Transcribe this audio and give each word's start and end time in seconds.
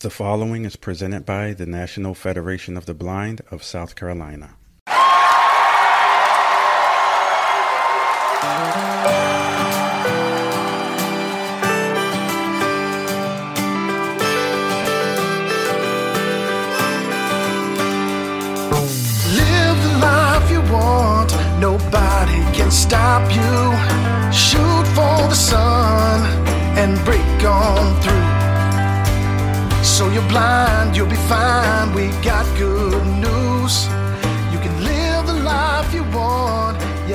The 0.00 0.08
following 0.08 0.64
is 0.64 0.76
presented 0.76 1.26
by 1.26 1.52
the 1.52 1.66
National 1.66 2.14
Federation 2.14 2.78
of 2.78 2.86
the 2.86 2.94
Blind 2.94 3.42
of 3.50 3.62
South 3.62 3.96
Carolina. 3.96 4.56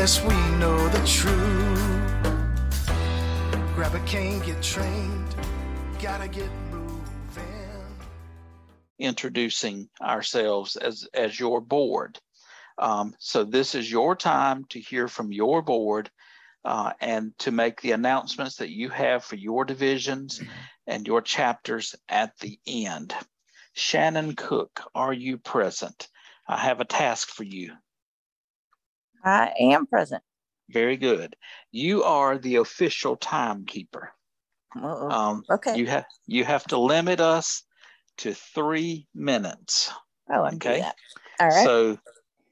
Yes, 0.05 0.21
we 0.21 0.35
know 0.59 0.87
the 0.89 1.03
truth. 1.03 2.05
Grab 3.73 3.95
a 3.95 3.99
cane, 4.05 4.39
get 4.41 4.61
trained. 4.61 5.35
Gotta 5.99 6.27
get 6.27 6.51
moving. 6.69 7.01
introducing 8.99 9.89
ourselves 9.99 10.75
as 10.75 11.07
as 11.15 11.39
your 11.39 11.59
board. 11.59 12.19
Um, 12.77 13.15
so 13.17 13.43
this 13.43 13.73
is 13.73 13.91
your 13.91 14.15
time 14.15 14.65
to 14.69 14.79
hear 14.79 15.07
from 15.07 15.31
your 15.31 15.63
board 15.63 16.11
uh, 16.63 16.93
and 17.01 17.35
to 17.39 17.49
make 17.49 17.81
the 17.81 17.93
announcements 17.93 18.57
that 18.57 18.69
you 18.69 18.89
have 18.89 19.23
for 19.23 19.37
your 19.37 19.65
divisions 19.65 20.39
and 20.85 21.07
your 21.07 21.23
chapters 21.23 21.95
at 22.07 22.37
the 22.41 22.59
end. 22.67 23.15
Shannon 23.73 24.35
Cook, 24.35 24.81
are 24.93 25.13
you 25.13 25.39
present? 25.39 26.09
I 26.47 26.57
have 26.57 26.79
a 26.79 26.85
task 26.85 27.29
for 27.29 27.43
you. 27.43 27.73
I 29.25 29.53
am 29.59 29.87
present. 29.87 30.23
Very 30.69 30.97
good. 30.97 31.35
You 31.71 32.03
are 32.03 32.37
the 32.37 32.57
official 32.57 33.17
timekeeper. 33.17 34.11
Uh-oh. 34.75 35.09
Um, 35.09 35.43
okay. 35.49 35.77
You 35.77 35.87
have 35.87 36.05
you 36.27 36.43
have 36.43 36.63
to 36.65 36.77
limit 36.77 37.19
us 37.19 37.63
to 38.17 38.33
three 38.33 39.07
minutes. 39.13 39.91
oh, 40.29 40.43
I 40.43 40.53
okay. 40.53 40.83
All 41.39 41.47
right. 41.47 41.65
So 41.65 41.97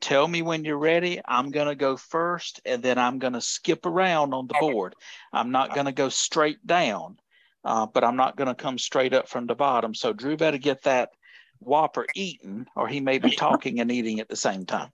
tell 0.01 0.27
me 0.27 0.41
when 0.41 0.65
you're 0.65 0.77
ready. 0.77 1.21
I'm 1.25 1.51
going 1.51 1.67
to 1.67 1.75
go 1.75 1.97
first 1.97 2.61
and 2.65 2.83
then 2.83 2.97
I'm 2.97 3.19
going 3.19 3.33
to 3.33 3.41
skip 3.41 3.85
around 3.85 4.33
on 4.33 4.47
the 4.47 4.55
board. 4.59 4.95
I'm 5.31 5.51
not 5.51 5.73
going 5.73 5.85
to 5.85 5.91
go 5.91 6.09
straight 6.09 6.65
down, 6.65 7.17
uh, 7.63 7.85
but 7.87 8.03
I'm 8.03 8.17
not 8.17 8.35
going 8.35 8.49
to 8.49 8.55
come 8.55 8.77
straight 8.77 9.13
up 9.13 9.27
from 9.27 9.47
the 9.47 9.55
bottom. 9.55 9.95
So 9.95 10.13
Drew 10.13 10.37
better 10.37 10.57
get 10.57 10.83
that 10.83 11.09
Whopper 11.59 12.05
eaten 12.15 12.67
or 12.75 12.87
he 12.87 12.99
may 12.99 13.19
be 13.19 13.31
talking 13.35 13.79
and 13.79 13.91
eating 13.91 14.19
at 14.19 14.29
the 14.29 14.35
same 14.35 14.65
time. 14.65 14.91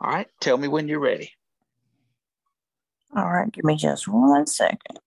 All 0.00 0.10
right. 0.10 0.28
Tell 0.40 0.56
me 0.56 0.68
when 0.68 0.88
you're 0.88 1.00
ready. 1.00 1.32
All 3.16 3.30
right. 3.30 3.50
Give 3.50 3.64
me 3.64 3.76
just 3.76 4.06
one 4.06 4.46
second. 4.46 5.00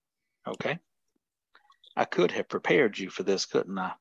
Okay. 0.48 0.80
I 1.96 2.06
could 2.06 2.32
have 2.32 2.50
prepared 2.50 2.98
you 2.98 3.10
for 3.10 3.24
this, 3.24 3.46
couldn't 3.46 3.78
I? 3.78 3.94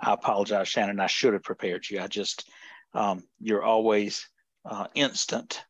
I 0.00 0.14
apologize, 0.14 0.68
Shannon. 0.68 0.98
I 0.98 1.08
should 1.08 1.34
have 1.34 1.42
prepared 1.42 1.88
you. 1.90 2.00
I 2.00 2.06
just, 2.06 2.48
um, 2.94 3.22
you're 3.38 3.62
always 3.62 4.26
uh, 4.64 4.86
instant 4.94 5.62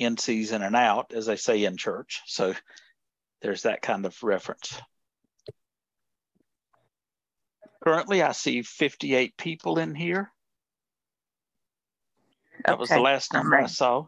in 0.00 0.16
season 0.16 0.62
and 0.62 0.74
out, 0.74 1.12
as 1.14 1.26
they 1.26 1.36
say 1.36 1.64
in 1.64 1.76
church. 1.76 2.22
So 2.26 2.54
there's 3.42 3.62
that 3.62 3.82
kind 3.82 4.06
of 4.06 4.20
reference. 4.22 4.80
Currently, 7.84 8.22
I 8.22 8.32
see 8.32 8.62
58 8.62 9.36
people 9.36 9.78
in 9.78 9.94
here. 9.94 10.32
That 12.64 12.78
was 12.78 12.88
the 12.88 12.98
last 12.98 13.32
number 13.32 13.56
I 13.56 13.66
saw. 13.66 14.06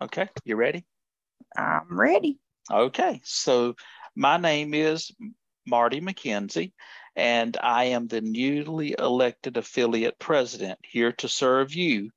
Okay, 0.00 0.28
you 0.44 0.56
ready? 0.56 0.84
I'm 1.56 1.98
ready. 1.98 2.38
Okay, 2.70 3.20
so 3.24 3.74
my 4.14 4.36
name 4.36 4.74
is 4.74 5.10
Marty 5.66 6.00
McKenzie, 6.00 6.72
and 7.16 7.56
I 7.60 7.84
am 7.84 8.06
the 8.06 8.20
newly 8.20 8.94
elected 8.96 9.56
affiliate 9.56 10.18
president 10.18 10.78
here 10.82 11.12
to 11.12 11.28
serve 11.28 11.74
you 11.74 12.10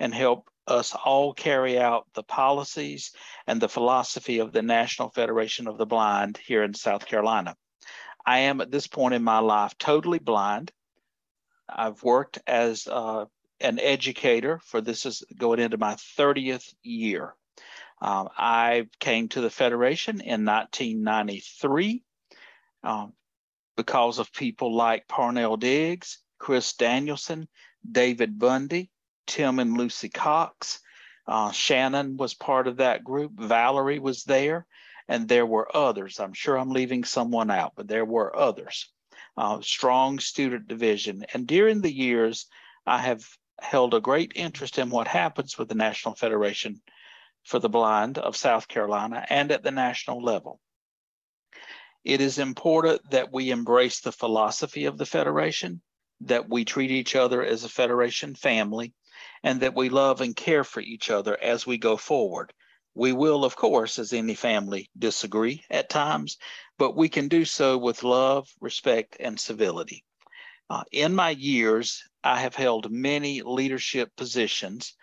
and 0.00 0.12
help 0.12 0.49
us 0.66 0.94
all 0.94 1.32
carry 1.32 1.78
out 1.78 2.06
the 2.14 2.22
policies 2.22 3.12
and 3.46 3.60
the 3.60 3.68
philosophy 3.68 4.38
of 4.38 4.52
the 4.52 4.62
National 4.62 5.10
Federation 5.10 5.66
of 5.66 5.78
the 5.78 5.86
Blind 5.86 6.38
here 6.38 6.62
in 6.62 6.74
South 6.74 7.06
Carolina. 7.06 7.56
I 8.24 8.40
am 8.40 8.60
at 8.60 8.70
this 8.70 8.86
point 8.86 9.14
in 9.14 9.22
my 9.22 9.38
life 9.38 9.76
totally 9.78 10.18
blind. 10.18 10.72
I've 11.68 12.02
worked 12.02 12.38
as 12.46 12.86
uh, 12.86 13.26
an 13.60 13.78
educator 13.78 14.60
for 14.64 14.80
this 14.80 15.06
is 15.06 15.22
going 15.36 15.60
into 15.60 15.78
my 15.78 15.94
30th 15.94 16.74
year. 16.82 17.34
Um, 18.02 18.28
I 18.36 18.88
came 18.98 19.28
to 19.30 19.40
the 19.40 19.50
Federation 19.50 20.20
in 20.20 20.44
1993 20.44 22.02
um, 22.82 23.12
because 23.76 24.18
of 24.18 24.32
people 24.32 24.74
like 24.74 25.06
Parnell 25.06 25.56
Diggs, 25.56 26.18
Chris 26.38 26.72
Danielson, 26.72 27.46
David 27.90 28.38
Bundy, 28.38 28.90
Tim 29.30 29.60
and 29.60 29.78
Lucy 29.78 30.08
Cox. 30.08 30.80
Uh, 31.26 31.52
Shannon 31.52 32.16
was 32.16 32.34
part 32.34 32.66
of 32.66 32.78
that 32.78 33.04
group. 33.04 33.32
Valerie 33.38 34.00
was 34.00 34.24
there, 34.24 34.66
and 35.08 35.28
there 35.28 35.46
were 35.46 35.74
others. 35.74 36.18
I'm 36.18 36.32
sure 36.32 36.58
I'm 36.58 36.70
leaving 36.70 37.04
someone 37.04 37.50
out, 37.50 37.74
but 37.76 37.86
there 37.86 38.04
were 38.04 38.36
others. 38.36 38.90
Uh, 39.36 39.60
strong 39.60 40.18
student 40.18 40.66
division. 40.66 41.24
And 41.32 41.46
during 41.46 41.80
the 41.80 41.92
years, 41.92 42.46
I 42.84 42.98
have 42.98 43.24
held 43.60 43.94
a 43.94 44.00
great 44.00 44.32
interest 44.34 44.78
in 44.78 44.90
what 44.90 45.06
happens 45.06 45.56
with 45.56 45.68
the 45.68 45.74
National 45.76 46.16
Federation 46.16 46.82
for 47.44 47.60
the 47.60 47.68
Blind 47.68 48.18
of 48.18 48.36
South 48.36 48.66
Carolina 48.66 49.24
and 49.30 49.52
at 49.52 49.62
the 49.62 49.70
national 49.70 50.22
level. 50.22 50.60
It 52.04 52.20
is 52.20 52.38
important 52.38 53.10
that 53.10 53.32
we 53.32 53.50
embrace 53.50 54.00
the 54.00 54.12
philosophy 54.12 54.86
of 54.86 54.98
the 54.98 55.06
Federation, 55.06 55.82
that 56.22 56.48
we 56.48 56.64
treat 56.64 56.90
each 56.90 57.14
other 57.14 57.44
as 57.44 57.62
a 57.62 57.68
Federation 57.68 58.34
family, 58.34 58.94
and 59.42 59.60
that 59.60 59.74
we 59.74 59.88
love 59.88 60.20
and 60.20 60.36
care 60.36 60.64
for 60.64 60.80
each 60.80 61.10
other 61.10 61.36
as 61.40 61.66
we 61.66 61.78
go 61.78 61.96
forward. 61.96 62.52
We 62.94 63.12
will, 63.12 63.44
of 63.44 63.56
course, 63.56 63.98
as 63.98 64.12
any 64.12 64.34
family, 64.34 64.90
disagree 64.98 65.64
at 65.70 65.88
times, 65.88 66.38
but 66.78 66.96
we 66.96 67.08
can 67.08 67.28
do 67.28 67.44
so 67.44 67.78
with 67.78 68.02
love, 68.02 68.48
respect, 68.60 69.16
and 69.20 69.38
civility. 69.38 70.04
Uh, 70.68 70.84
in 70.92 71.14
my 71.14 71.30
years, 71.30 72.02
I 72.22 72.40
have 72.40 72.54
held 72.54 72.90
many 72.90 73.42
leadership 73.42 74.14
positions. 74.16 74.94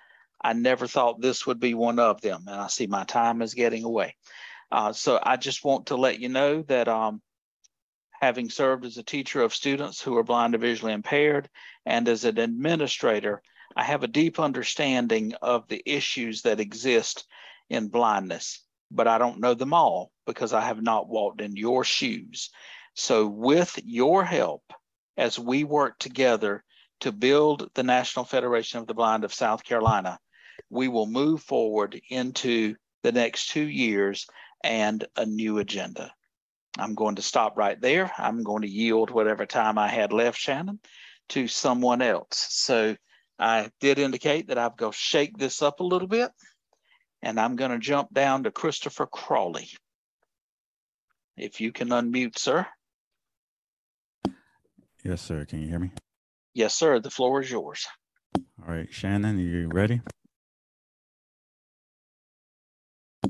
I 0.42 0.54
never 0.54 0.88
thought 0.88 1.22
this 1.22 1.46
would 1.46 1.59
be 1.59 1.74
one 1.74 2.00
of 2.00 2.22
them, 2.22 2.44
and 2.48 2.56
I 2.56 2.68
see 2.68 2.88
my 2.88 3.04
time 3.06 3.42
is 3.42 3.54
getting 3.54 3.84
away. 3.84 4.16
Uh, 4.72 4.94
so 4.94 5.19
I 5.22 5.38
just 5.38 5.64
want 5.64 5.88
to 5.88 5.96
let 5.96 6.19
you 6.19 6.30
know 6.30 6.62
that 6.64 6.88
um, 6.88 7.22
having 8.22 8.50
served 8.50 8.86
as 8.86 8.98
a 8.98 9.04
teacher 9.04 9.42
of 9.42 9.56
students 9.56 10.02
who 10.02 10.18
are 10.18 10.24
blind 10.24 10.56
or 10.56 10.58
visually 10.58 10.94
impaired 10.94 11.50
and 11.86 12.08
as 12.08 12.25
an 12.25 12.38
administrator, 12.38 13.42
I 13.76 13.84
have 13.84 14.04
a 14.04 14.08
deep 14.08 14.40
understanding 14.40 15.34
of 15.42 15.68
the 15.68 15.82
issues 15.86 16.44
that 16.44 16.60
exist 16.60 17.26
in 17.70 17.90
blindness, 17.90 18.64
but 18.92 19.08
I 19.08 19.18
don't 19.18 19.40
know 19.40 19.54
them 19.54 19.74
all 19.74 20.12
because 20.26 20.54
I 20.54 20.62
have 20.62 20.82
not 20.82 21.10
walked 21.10 21.42
in 21.42 21.56
your 21.56 21.84
shoes. 21.84 22.50
So, 22.96 23.28
with 23.28 23.80
your 23.84 24.24
help, 24.24 24.64
as 25.18 25.38
we 25.38 25.64
work 25.64 26.00
together 26.00 26.64
to 27.02 27.12
build 27.12 27.70
the 27.76 27.84
National 27.84 28.26
Federation 28.26 28.80
of 28.80 28.88
the 28.88 28.94
Blind 28.94 29.24
of 29.24 29.34
South 29.34 29.64
Carolina, 29.64 30.20
we 30.70 30.88
will 30.88 31.06
move 31.06 31.44
forward 31.44 32.00
into 32.10 32.75
the 33.04 33.12
next 33.12 33.50
two 33.50 33.68
years 33.68 34.25
and 34.63 35.06
a 35.16 35.25
new 35.25 35.60
agenda. 35.60 36.12
I'm 36.80 36.96
going 36.96 37.16
to 37.16 37.22
stop 37.22 37.58
right 37.58 37.80
there. 37.80 38.12
I'm 38.18 38.44
going 38.44 38.62
to 38.62 38.68
yield 38.68 39.10
whatever 39.10 39.46
time 39.46 39.78
I 39.78 39.88
had 39.88 40.13
left, 40.13 40.38
Shannon, 40.38 40.80
to 41.30 41.48
someone 41.48 42.02
else. 42.02 42.48
So 42.50 42.96
I 43.39 43.69
did 43.80 44.00
indicate 44.00 44.48
that 44.48 44.57
I'm 44.57 44.72
going 44.75 44.92
to 44.92 44.98
shake 44.98 45.38
this 45.38 45.62
up 45.62 45.80
a 45.80 45.84
little 45.84 46.07
bit, 46.07 46.31
and 47.22 47.39
I'm 47.39 47.56
going 47.56 47.72
to 47.72 47.80
jump 47.80 48.13
down 48.13 48.44
to 48.44 48.51
Christopher 48.51 49.06
Crawley. 49.06 49.69
If 51.36 51.62
you 51.62 51.72
can 51.72 51.89
unmute, 51.89 52.39
sir. 52.39 52.66
Yes, 55.04 55.22
sir. 55.22 55.45
Can 55.45 55.62
you 55.62 55.68
hear 55.68 55.80
me? 55.80 55.92
Yes, 56.54 56.74
sir. 56.74 57.00
The 57.00 57.12
floor 57.12 57.42
is 57.42 57.51
yours. 57.51 57.86
All 58.36 58.74
right, 58.74 58.92
Shannon, 58.92 59.38
are 59.38 59.39
you 59.39 59.69
ready? 59.72 60.01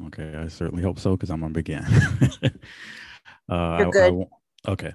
Okay, 0.08 0.36
I 0.36 0.48
certainly 0.48 0.84
hope 0.84 1.00
so 1.00 1.12
because 1.12 1.30
I'm 1.30 1.42
gonna 1.42 1.54
begin. 1.54 1.84
uh, 2.44 2.50
You're 3.50 3.88
I 3.88 3.92
good. 3.92 4.26
okay, 4.68 4.94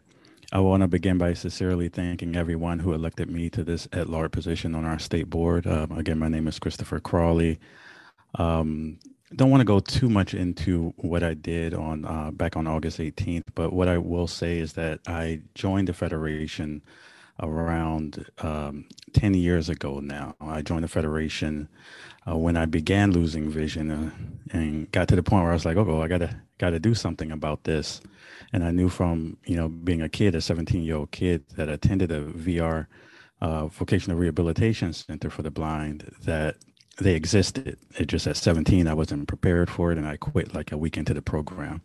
I 0.52 0.60
want 0.60 0.82
to 0.82 0.88
begin 0.88 1.16
by 1.16 1.32
sincerely 1.32 1.88
thanking 1.88 2.36
everyone 2.36 2.78
who 2.78 2.92
elected 2.92 3.30
me 3.30 3.48
to 3.50 3.64
this 3.64 3.88
at 3.90 4.10
large 4.10 4.32
position 4.32 4.74
on 4.74 4.84
our 4.84 4.98
state 4.98 5.30
board. 5.30 5.66
Um, 5.66 5.92
again, 5.92 6.18
my 6.18 6.28
name 6.28 6.46
is 6.46 6.58
Christopher 6.58 7.00
Crawley. 7.00 7.58
Um, 8.34 8.98
don't 9.34 9.48
want 9.48 9.62
to 9.62 9.64
go 9.64 9.80
too 9.80 10.10
much 10.10 10.34
into 10.34 10.92
what 10.98 11.22
I 11.22 11.32
did 11.32 11.72
on 11.72 12.04
uh, 12.04 12.32
back 12.32 12.54
on 12.54 12.66
August 12.66 12.98
18th, 12.98 13.44
but 13.54 13.72
what 13.72 13.88
I 13.88 13.96
will 13.96 14.26
say 14.26 14.58
is 14.58 14.74
that 14.74 15.00
I 15.06 15.40
joined 15.54 15.88
the 15.88 15.94
Federation 15.94 16.82
around 17.40 18.26
um, 18.42 18.84
10 19.14 19.32
years 19.32 19.70
ago 19.70 20.00
now. 20.00 20.36
I 20.38 20.60
joined 20.60 20.84
the 20.84 20.88
Federation 20.88 21.66
uh, 22.28 22.36
when 22.36 22.58
I 22.58 22.66
began 22.66 23.12
losing 23.12 23.50
vision 23.50 23.90
uh, 23.90 24.10
and 24.50 24.92
got 24.92 25.08
to 25.08 25.16
the 25.16 25.22
point 25.22 25.44
where 25.44 25.52
I 25.52 25.54
was 25.54 25.64
like, 25.64 25.78
oh, 25.78 26.02
I 26.02 26.08
gotta 26.62 26.72
gotta 26.72 26.80
do 26.80 26.94
something 26.94 27.32
about 27.32 27.64
this. 27.64 28.00
And 28.52 28.62
I 28.64 28.70
knew 28.70 28.88
from 28.88 29.36
you 29.44 29.56
know 29.56 29.68
being 29.68 30.02
a 30.02 30.08
kid, 30.08 30.34
a 30.34 30.40
17 30.40 30.82
year 30.82 30.96
old 30.96 31.10
kid 31.10 31.44
that 31.56 31.68
attended 31.68 32.12
a 32.12 32.22
VR 32.22 32.86
uh, 33.40 33.66
vocational 33.66 34.16
rehabilitation 34.16 34.92
center 34.92 35.28
for 35.28 35.42
the 35.42 35.50
blind, 35.50 36.08
that 36.24 36.56
they 37.00 37.14
existed. 37.14 37.76
It 37.98 38.06
just 38.06 38.26
at 38.28 38.36
17, 38.36 38.86
I 38.86 38.94
wasn't 38.94 39.26
prepared 39.26 39.68
for 39.68 39.90
it, 39.90 39.98
and 39.98 40.06
I 40.06 40.16
quit 40.16 40.54
like 40.54 40.70
a 40.72 40.78
week 40.78 40.96
into 40.96 41.14
the 41.14 41.22
program. 41.22 41.82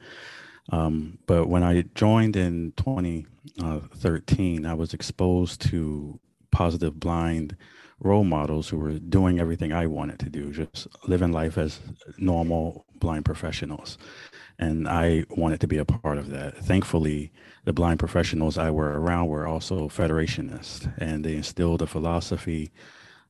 Um, 0.69 1.17
but 1.25 1.47
when 1.47 1.63
I 1.63 1.83
joined 1.95 2.35
in 2.35 2.73
2013, 2.77 4.65
I 4.65 4.73
was 4.73 4.93
exposed 4.93 5.61
to 5.69 6.19
positive 6.51 6.99
blind 6.99 7.55
role 7.99 8.25
models 8.25 8.69
who 8.69 8.77
were 8.77 8.99
doing 8.99 9.39
everything 9.39 9.71
I 9.71 9.87
wanted 9.87 10.19
to 10.19 10.29
do, 10.29 10.51
just 10.51 10.87
living 11.07 11.31
life 11.31 11.57
as 11.57 11.79
normal 12.17 12.85
blind 12.99 13.25
professionals. 13.25 13.97
And 14.59 14.87
I 14.87 15.25
wanted 15.29 15.61
to 15.61 15.67
be 15.67 15.77
a 15.77 15.85
part 15.85 16.17
of 16.17 16.29
that. 16.31 16.57
Thankfully, 16.57 17.31
the 17.65 17.73
blind 17.73 17.99
professionals 17.99 18.57
I 18.57 18.71
were 18.71 18.99
around 18.99 19.27
were 19.27 19.45
also 19.45 19.87
Federationists, 19.87 20.91
and 20.97 21.23
they 21.23 21.35
instilled 21.35 21.81
a 21.81 21.87
philosophy 21.87 22.71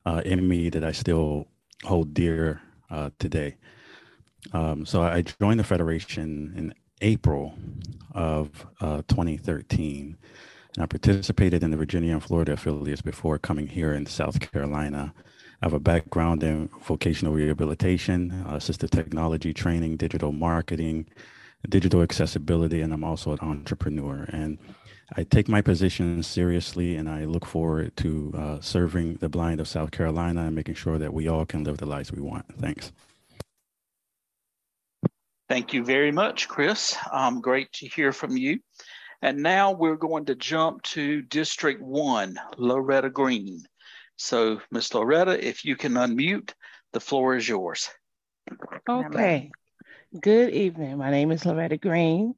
uh, 0.06 0.22
in 0.24 0.48
me 0.48 0.70
that 0.70 0.84
I 0.86 0.94
still 0.94 1.48
hold 1.84 2.14
dear 2.14 2.62
uh, 2.90 3.10
today. 3.20 3.58
Um, 4.54 4.86
so 4.86 5.02
I 5.02 5.24
joined 5.24 5.60
the 5.60 5.66
Federation 5.66 6.54
in 6.56 6.74
April 7.02 7.56
of 8.14 8.66
uh, 8.80 9.02
2013 9.08 10.18
and 10.78 10.84
I 10.84 10.86
participated 10.86 11.64
in 11.64 11.72
the 11.72 11.78
Virginia 11.78 12.14
and 12.14 12.24
Florida 12.24 12.54
affiliates 12.54 13.02
before 13.02 13.40
coming 13.40 13.66
here 13.66 13.94
in 13.94 14.06
South 14.06 14.40
Carolina. 14.40 15.12
I 15.62 15.66
have 15.66 15.74
a 15.74 15.80
background 15.80 16.44
in 16.44 16.70
vocational 16.84 17.34
rehabilitation, 17.34 18.46
assistive 18.48 18.92
technology 18.92 19.54
training, 19.54 19.98
digital 19.98 20.32
marketing, 20.32 21.08
digital 21.68 22.04
accessibility, 22.04 22.82
and 22.82 22.94
I'm 22.94 23.04
also 23.04 23.32
an 23.32 23.40
entrepreneur. 23.42 24.28
And 24.30 24.60
I 25.16 25.24
take 25.24 25.48
my 25.48 25.62
position 25.62 26.22
seriously, 26.22 26.96
and 26.96 27.10
I 27.10 27.26
look 27.26 27.46
forward 27.46 27.96
to 27.98 28.34
uh, 28.38 28.60
serving 28.62 29.16
the 29.16 29.30
blind 29.30 29.60
of 29.60 29.68
South 29.68 29.90
Carolina 29.90 30.46
and 30.46 30.56
making 30.56 30.76
sure 30.76 31.00
that 31.00 31.14
we 31.14 31.28
all 31.28 31.46
can 31.46 31.64
live 31.64 31.78
the 31.78 31.86
lives 31.88 32.12
we 32.12 32.22
want. 32.22 32.46
Thanks. 32.60 32.92
Thank 35.50 35.74
you 35.74 35.84
very 35.84 36.12
much, 36.12 36.48
Chris. 36.48 36.96
Um, 37.12 37.42
great 37.42 37.72
to 37.74 37.88
hear 37.88 38.12
from 38.12 38.38
you. 38.38 38.60
And 39.24 39.42
now 39.42 39.72
we're 39.72 39.96
going 39.96 40.26
to 40.26 40.36
jump 40.36 40.84
to 40.84 41.24
District 41.24 41.82
1, 41.82 42.38
Loretta 42.58 43.10
Green. 43.10 43.64
So, 44.18 44.62
Miss 44.72 44.94
Loretta, 44.94 45.48
if 45.48 45.64
you 45.64 45.76
can 45.76 45.94
unmute, 45.94 46.52
the 46.92 47.00
floor 47.00 47.36
is 47.36 47.48
yours. 47.48 47.90
Okay. 48.90 49.52
Good 50.20 50.54
evening. 50.54 50.98
My 50.98 51.12
name 51.12 51.32
is 51.32 51.46
Loretta 51.46 51.78
Green. 51.78 52.34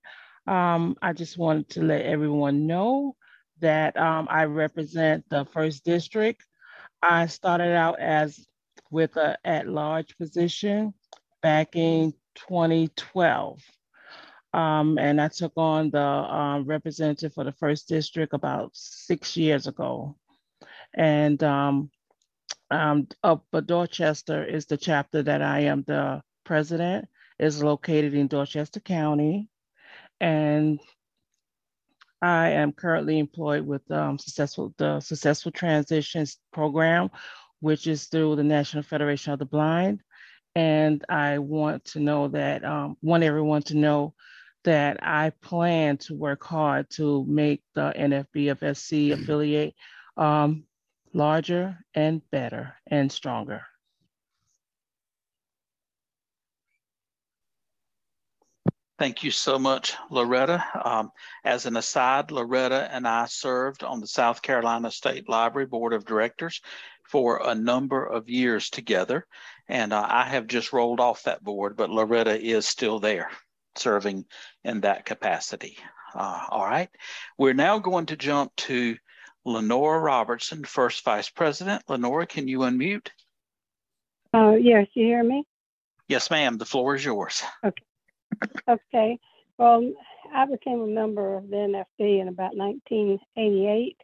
Um, 0.46 0.98
I 1.02 1.14
just 1.14 1.38
wanted 1.38 1.70
to 1.70 1.84
let 1.84 2.02
everyone 2.02 2.68
know 2.68 3.16
that 3.62 3.96
um, 3.98 4.28
I 4.30 4.46
represent 4.46 5.24
the 5.30 5.46
first 5.46 5.86
district. 5.86 6.44
I 7.02 7.28
started 7.28 7.74
out 7.74 8.00
as 8.00 8.46
with 8.92 9.16
a 9.16 9.38
at-large 9.46 10.18
position 10.18 10.94
back 11.42 11.76
in 11.76 12.14
2012. 12.36 13.62
Um, 14.54 14.98
and 14.98 15.22
I 15.22 15.28
took 15.30 15.54
on 15.56 15.92
the 15.92 16.02
um, 16.02 16.66
representative 16.66 17.34
for 17.34 17.44
the 17.44 17.54
first 17.54 17.88
district 17.88 18.34
about 18.34 18.72
six 18.74 19.38
years 19.38 19.68
ago. 19.68 20.18
And 20.94 21.42
um, 21.44 21.92
um, 22.72 23.08
up 23.24 23.46
Dorchester 23.66 24.44
is 24.44 24.66
the 24.66 24.78
chapter 24.78 25.24
that 25.24 25.42
I 25.42 25.62
am 25.62 25.84
the 25.88 26.22
president, 26.44 27.08
is 27.38 27.64
located 27.64 28.14
in 28.14 28.28
Dorchester 28.28 28.80
County. 28.80 29.50
And 30.20 30.80
I 32.22 32.50
am 32.50 32.74
currently 32.74 33.18
employed 33.18 33.66
with 33.66 33.90
um, 33.92 34.18
successful 34.18 34.74
the 34.78 35.00
Successful 35.00 35.52
Transitions 35.52 36.38
Program, 36.52 37.10
which 37.62 37.88
is 37.88 38.06
through 38.06 38.36
the 38.36 38.44
National 38.44 38.84
Federation 38.84 39.32
of 39.32 39.40
the 39.40 39.46
Blind. 39.46 40.02
And 40.56 41.04
I 41.08 41.38
want 41.38 41.86
to 41.86 42.00
know 42.00 42.28
that, 42.30 42.66
um, 42.66 42.98
want 43.02 43.24
everyone 43.24 43.62
to 43.64 43.78
know 43.78 44.16
that 44.66 45.00
I 45.02 45.32
plan 45.42 45.98
to 45.98 46.16
work 46.16 46.44
hard 46.44 46.90
to 46.92 47.24
make 47.26 47.64
the 47.76 47.94
NFB 47.96 48.52
of 48.52 48.78
SC 48.78 49.18
affiliate 49.18 49.74
um, 50.18 50.66
larger 51.14 51.78
and 51.94 52.22
better 52.32 52.76
and 52.88 53.12
stronger. 53.12 53.64
Thank 59.00 59.24
you 59.24 59.32
so 59.32 59.58
much, 59.58 59.94
Loretta. 60.12 60.62
Um, 60.84 61.12
as 61.46 61.66
an 61.66 61.78
aside, 61.78 62.32
Loretta 62.32 62.90
and 62.92 63.08
I 63.08 63.28
served 63.28 63.82
on 63.82 64.02
the 64.02 64.08
South 64.08 64.42
Carolina 64.42 64.92
State 64.92 65.30
Library 65.30 65.68
Board 65.68 65.94
of 65.94 66.06
Directors 66.06 66.62
for 67.08 67.42
a 67.48 67.56
number 67.56 68.06
of 68.06 68.30
years 68.30 68.70
together. 68.70 69.26
And 69.70 69.94
uh, 69.94 70.06
I 70.06 70.26
have 70.26 70.48
just 70.48 70.74
rolled 70.74 71.00
off 71.00 71.24
that 71.24 71.42
board, 71.42 71.78
but 71.78 71.90
Loretta 71.90 72.38
is 72.38 72.68
still 72.68 73.00
there 73.00 73.32
serving 73.78 74.26
in 74.66 74.82
that 74.82 75.06
capacity. 75.06 75.78
Uh, 76.14 76.46
all 76.50 76.66
right. 76.66 76.90
We're 77.38 77.54
now 77.54 77.80
going 77.80 78.08
to 78.08 78.18
jump 78.18 78.54
to 78.58 78.98
Lenora 79.50 80.00
Robertson, 80.00 80.64
first 80.64 81.04
vice 81.04 81.30
president. 81.30 81.84
Lenora, 81.90 82.28
can 82.28 82.48
you 82.48 82.60
unmute? 82.60 83.10
Uh, 84.34 84.52
yes, 84.52 84.88
you 84.94 85.06
hear 85.06 85.24
me? 85.24 85.44
Yes, 86.08 86.30
ma'am. 86.30 86.58
The 86.58 86.66
floor 86.66 86.96
is 86.96 87.04
yours. 87.04 87.44
Okay. 87.66 87.84
Okay. 88.68 89.20
Well, 89.58 89.92
I 90.34 90.46
became 90.46 90.82
a 90.82 90.88
member 90.88 91.36
of 91.36 91.50
the 91.50 91.56
NFB 91.56 92.22
in 92.22 92.28
about 92.28 92.56
1988. 92.56 93.98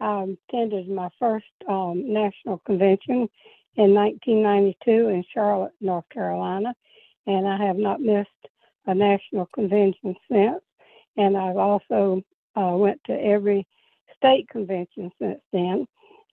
I 0.00 0.36
attended 0.50 0.88
my 0.88 1.10
first 1.18 1.46
um, 1.68 2.12
national 2.12 2.58
convention 2.66 3.28
in 3.76 3.94
1992 3.94 5.08
in 5.08 5.24
Charlotte, 5.32 5.74
North 5.80 6.08
Carolina, 6.08 6.74
and 7.26 7.46
I 7.46 7.64
have 7.64 7.76
not 7.76 8.00
missed 8.00 8.30
a 8.86 8.94
national 8.94 9.46
convention 9.54 10.16
since, 10.30 10.62
and 11.16 11.36
I've 11.36 11.56
also 11.58 12.22
uh, 12.56 12.72
went 12.76 13.00
to 13.04 13.12
every 13.12 13.66
state 14.18 14.48
convention 14.48 15.10
since 15.20 15.40
then. 15.52 15.86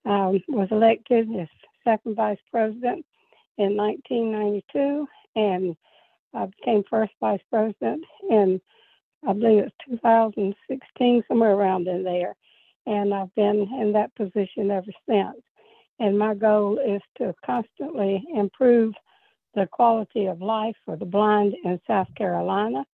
I 0.04 0.42
was 0.48 0.68
elected 0.70 1.28
as 1.36 1.48
second 1.82 2.16
vice 2.16 2.38
president 2.50 3.04
in 3.58 3.76
1992, 3.76 5.06
and 5.36 5.76
I 6.34 6.46
became 6.46 6.84
first 6.90 7.12
vice 7.20 7.40
president 7.50 8.04
in, 8.28 8.60
I 9.26 9.32
believe 9.32 9.64
it's 9.64 9.76
2016, 9.88 11.24
somewhere 11.28 11.54
around 11.54 11.88
in 11.88 12.02
there. 12.02 12.34
And 12.86 13.14
I've 13.14 13.34
been 13.34 13.68
in 13.80 13.92
that 13.92 14.14
position 14.14 14.70
ever 14.70 14.92
since. 15.08 15.40
And 16.00 16.18
my 16.18 16.34
goal 16.34 16.78
is 16.78 17.00
to 17.18 17.34
constantly 17.46 18.22
improve 18.34 18.94
the 19.54 19.68
quality 19.70 20.26
of 20.26 20.42
life 20.42 20.74
for 20.84 20.96
the 20.96 21.04
blind 21.04 21.54
in 21.64 21.80
South 21.86 22.08
Carolina. 22.16 22.84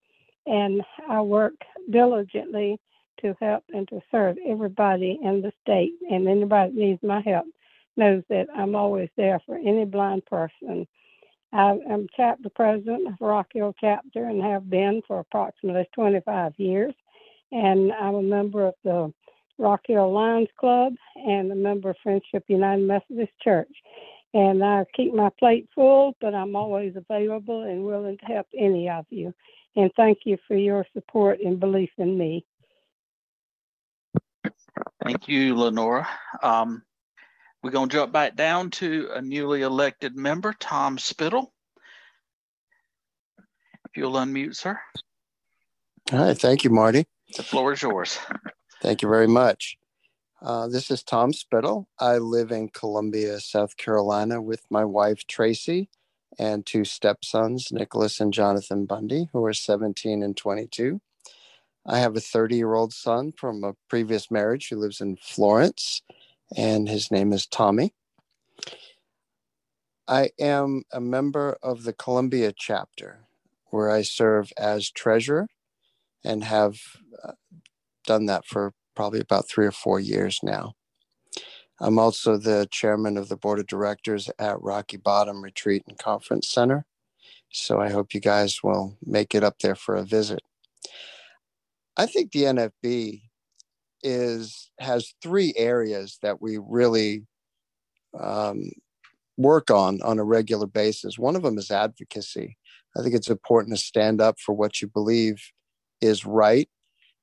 And 0.47 0.83
I 1.09 1.23
work 1.23 1.55
diligently 1.91 2.79
to 3.23 3.37
help 3.41 3.65
and 3.73 3.89
to 3.89 4.01
serve 4.11 4.37
everybody 4.47 5.19
in 5.23 5.43
the 5.43 5.53
state. 5.63 5.93
And 6.11 6.29
anybody 6.29 6.73
that 6.73 6.81
needs 6.81 7.03
my 7.03 7.21
help 7.21 7.47
knows 7.97 8.23
that 8.29 8.47
I'm 8.55 8.75
always 8.75 9.09
there 9.17 9.41
for 9.47 9.57
any 9.57 9.85
blind 9.85 10.27
person. 10.27 10.87
I 11.53 11.79
am 11.91 12.07
chapter 12.17 12.49
president 12.51 13.09
of 13.09 13.15
Rock 13.21 13.49
Hill 13.53 13.75
chapter 13.81 14.25
and 14.25 14.43
have 14.43 14.71
been 14.71 15.03
for 15.07 15.19
approximately 15.21 15.89
25 15.95 16.53
years. 16.59 16.95
And 17.53 17.93
I'm 17.93 18.15
a 18.15 18.23
member 18.23 18.69
of 18.69 18.75
the 18.85 19.13
Rock 19.59 19.81
Hill 19.87 20.13
Lions 20.13 20.49
Club 20.59 20.95
and 21.17 21.51
a 21.51 21.57
member 21.57 21.91
of 21.91 21.97
Friendship 22.03 22.45
United 22.49 22.87
Methodist 22.87 23.33
Church 23.43 23.73
and 24.33 24.63
I 24.63 24.85
keep 24.95 25.13
my 25.13 25.31
plate 25.39 25.69
full, 25.75 26.17
but 26.21 26.35
I'm 26.35 26.55
always 26.55 26.95
available 26.97 27.63
and 27.63 27.85
willing 27.85 28.19
to 28.19 28.27
help 28.27 28.47
any 28.57 28.89
of 28.89 29.07
you. 29.11 29.35
And 29.77 29.91
thank 29.97 30.21
you 30.25 30.37
for 30.47 30.57
your 30.57 30.87
support 30.93 31.41
and 31.41 31.59
belief 31.59 31.91
in 31.99 32.17
me. 32.17 32.45
Thank 35.03 35.29
you, 35.29 35.57
Lenora. 35.57 36.09
Um, 36.43 36.83
we're 37.63 37.71
going 37.71 37.89
to 37.89 37.97
jump 37.97 38.13
back 38.13 38.37
down 38.37 38.71
to 38.73 39.11
a 39.15 39.21
newly 39.21 39.63
elected 39.63 40.17
member, 40.17 40.55
Tom 40.59 40.99
Spittle. 40.99 41.53
If 43.87 43.97
you'll 43.97 44.13
unmute, 44.13 44.57
sir. 44.57 44.79
All 46.13 46.19
right. 46.21 46.39
Thank 46.39 46.65
you, 46.65 46.71
Marty. 46.71 47.07
The 47.37 47.43
floor 47.43 47.73
is 47.73 47.83
yours. 47.83 48.19
Thank 48.83 49.03
you 49.03 49.09
very 49.09 49.29
much. 49.29 49.77
Uh, 50.43 50.69
this 50.69 50.91
is 50.91 51.03
Tom 51.03 51.33
Spittle. 51.33 51.87
I 51.99 52.17
live 52.17 52.51
in 52.51 52.71
Columbia, 52.71 53.41
South 53.41 53.77
Carolina 53.77 54.41
with 54.41 54.63
my 54.71 54.85
wife, 54.85 55.27
Tracy, 55.27 55.91
and 56.39 56.65
two 56.65 56.85
stepsons, 56.85 57.69
Nicholas 57.71 58.21
and 58.21 58.33
Jonathan 58.33 58.87
Bundy, 58.87 59.29
who 59.33 59.45
are 59.45 59.53
17 59.53 60.23
and 60.23 60.37
22. 60.37 61.01
I 61.91 61.99
have 61.99 62.17
a 62.17 62.21
30 62.21 62.55
year 62.55 62.75
old 62.75 62.93
son 62.93 63.33
from 63.33 63.65
a 63.65 63.75
previous 63.89 64.31
marriage 64.31 64.69
who 64.69 64.77
lives 64.77 65.01
in 65.01 65.17
Florence, 65.17 66.03
and 66.57 66.89
his 66.89 67.11
name 67.11 67.33
is 67.33 67.49
Tommy. 67.49 67.95
I 70.07 70.31
am 70.39 70.85
a 70.93 71.01
member 71.01 71.57
of 71.65 71.83
the 71.83 71.93
Columbia 71.93 72.53
chapter, 72.57 73.27
where 73.71 73.91
I 73.91 74.03
serve 74.03 74.53
as 74.57 74.89
treasurer 74.89 75.49
and 76.23 76.45
have 76.45 76.79
uh, 77.25 77.33
done 78.07 78.27
that 78.27 78.47
for 78.47 78.73
probably 78.95 79.21
about 79.21 79.49
three 79.49 79.67
or 79.67 79.73
four 79.73 79.99
years 79.99 80.39
now. 80.45 80.75
I'm 81.81 81.99
also 81.99 82.37
the 82.37 82.69
chairman 82.71 83.17
of 83.17 83.29
the 83.29 83.37
board 83.37 83.59
of 83.59 83.67
directors 83.67 84.31
at 84.39 84.63
Rocky 84.63 84.97
Bottom 84.97 85.43
Retreat 85.43 85.83
and 85.89 85.99
Conference 85.99 86.49
Center. 86.49 86.87
So 87.51 87.81
I 87.81 87.91
hope 87.91 88.15
you 88.15 88.21
guys 88.21 88.63
will 88.63 88.97
make 89.05 89.35
it 89.35 89.43
up 89.43 89.59
there 89.59 89.75
for 89.75 89.97
a 89.97 90.05
visit. 90.05 90.43
I 92.01 92.07
think 92.07 92.33
the 92.33 92.45
NFB 92.45 93.21
is 94.03 94.71
has 94.79 95.13
three 95.23 95.53
areas 95.55 96.19
that 96.23 96.41
we 96.41 96.59
really 96.59 97.27
um, 98.19 98.71
work 99.37 99.71
on 99.71 100.01
on 100.01 100.19
a 100.19 100.25
regular 100.25 100.67
basis. 100.67 101.19
One 101.19 101.37
of 101.37 101.43
them 101.43 101.59
is 101.59 101.71
advocacy. 101.71 102.57
I 102.97 103.03
think 103.03 103.15
it's 103.15 103.29
important 103.29 103.77
to 103.77 103.83
stand 103.83 104.23
up 104.23 104.37
for 104.41 104.55
what 104.55 104.81
you 104.81 104.89
believe 104.89 105.43
is 106.01 106.25
right 106.25 106.71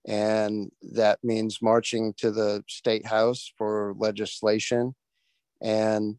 and 0.07 0.71
that 0.93 1.17
means 1.23 1.57
marching 1.59 2.13
to 2.17 2.29
the 2.29 2.63
state 2.69 3.07
house 3.07 3.51
for 3.57 3.95
legislation 3.97 4.93
and 5.59 6.17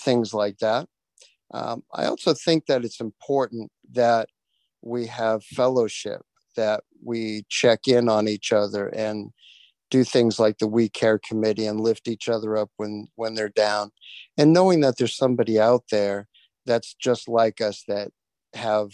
things 0.00 0.34
like 0.34 0.58
that. 0.58 0.88
Um, 1.52 1.84
I 1.94 2.06
also 2.06 2.34
think 2.34 2.66
that 2.66 2.84
it's 2.84 3.00
important 3.00 3.70
that 3.92 4.28
we 4.82 5.06
have 5.06 5.44
fellowship, 5.44 6.22
that 6.56 6.82
we 7.02 7.44
check 7.48 7.86
in 7.86 8.08
on 8.08 8.28
each 8.28 8.52
other 8.52 8.88
and 8.88 9.30
do 9.90 10.04
things 10.04 10.38
like 10.38 10.58
the 10.58 10.66
We 10.66 10.88
Care 10.88 11.18
Committee 11.18 11.66
and 11.66 11.80
lift 11.80 12.08
each 12.08 12.28
other 12.28 12.56
up 12.56 12.70
when 12.76 13.08
when 13.16 13.34
they're 13.34 13.48
down, 13.48 13.90
and 14.36 14.52
knowing 14.52 14.80
that 14.80 14.96
there's 14.98 15.16
somebody 15.16 15.60
out 15.60 15.84
there 15.90 16.26
that's 16.66 16.94
just 16.94 17.28
like 17.28 17.60
us 17.60 17.84
that 17.88 18.10
have 18.54 18.90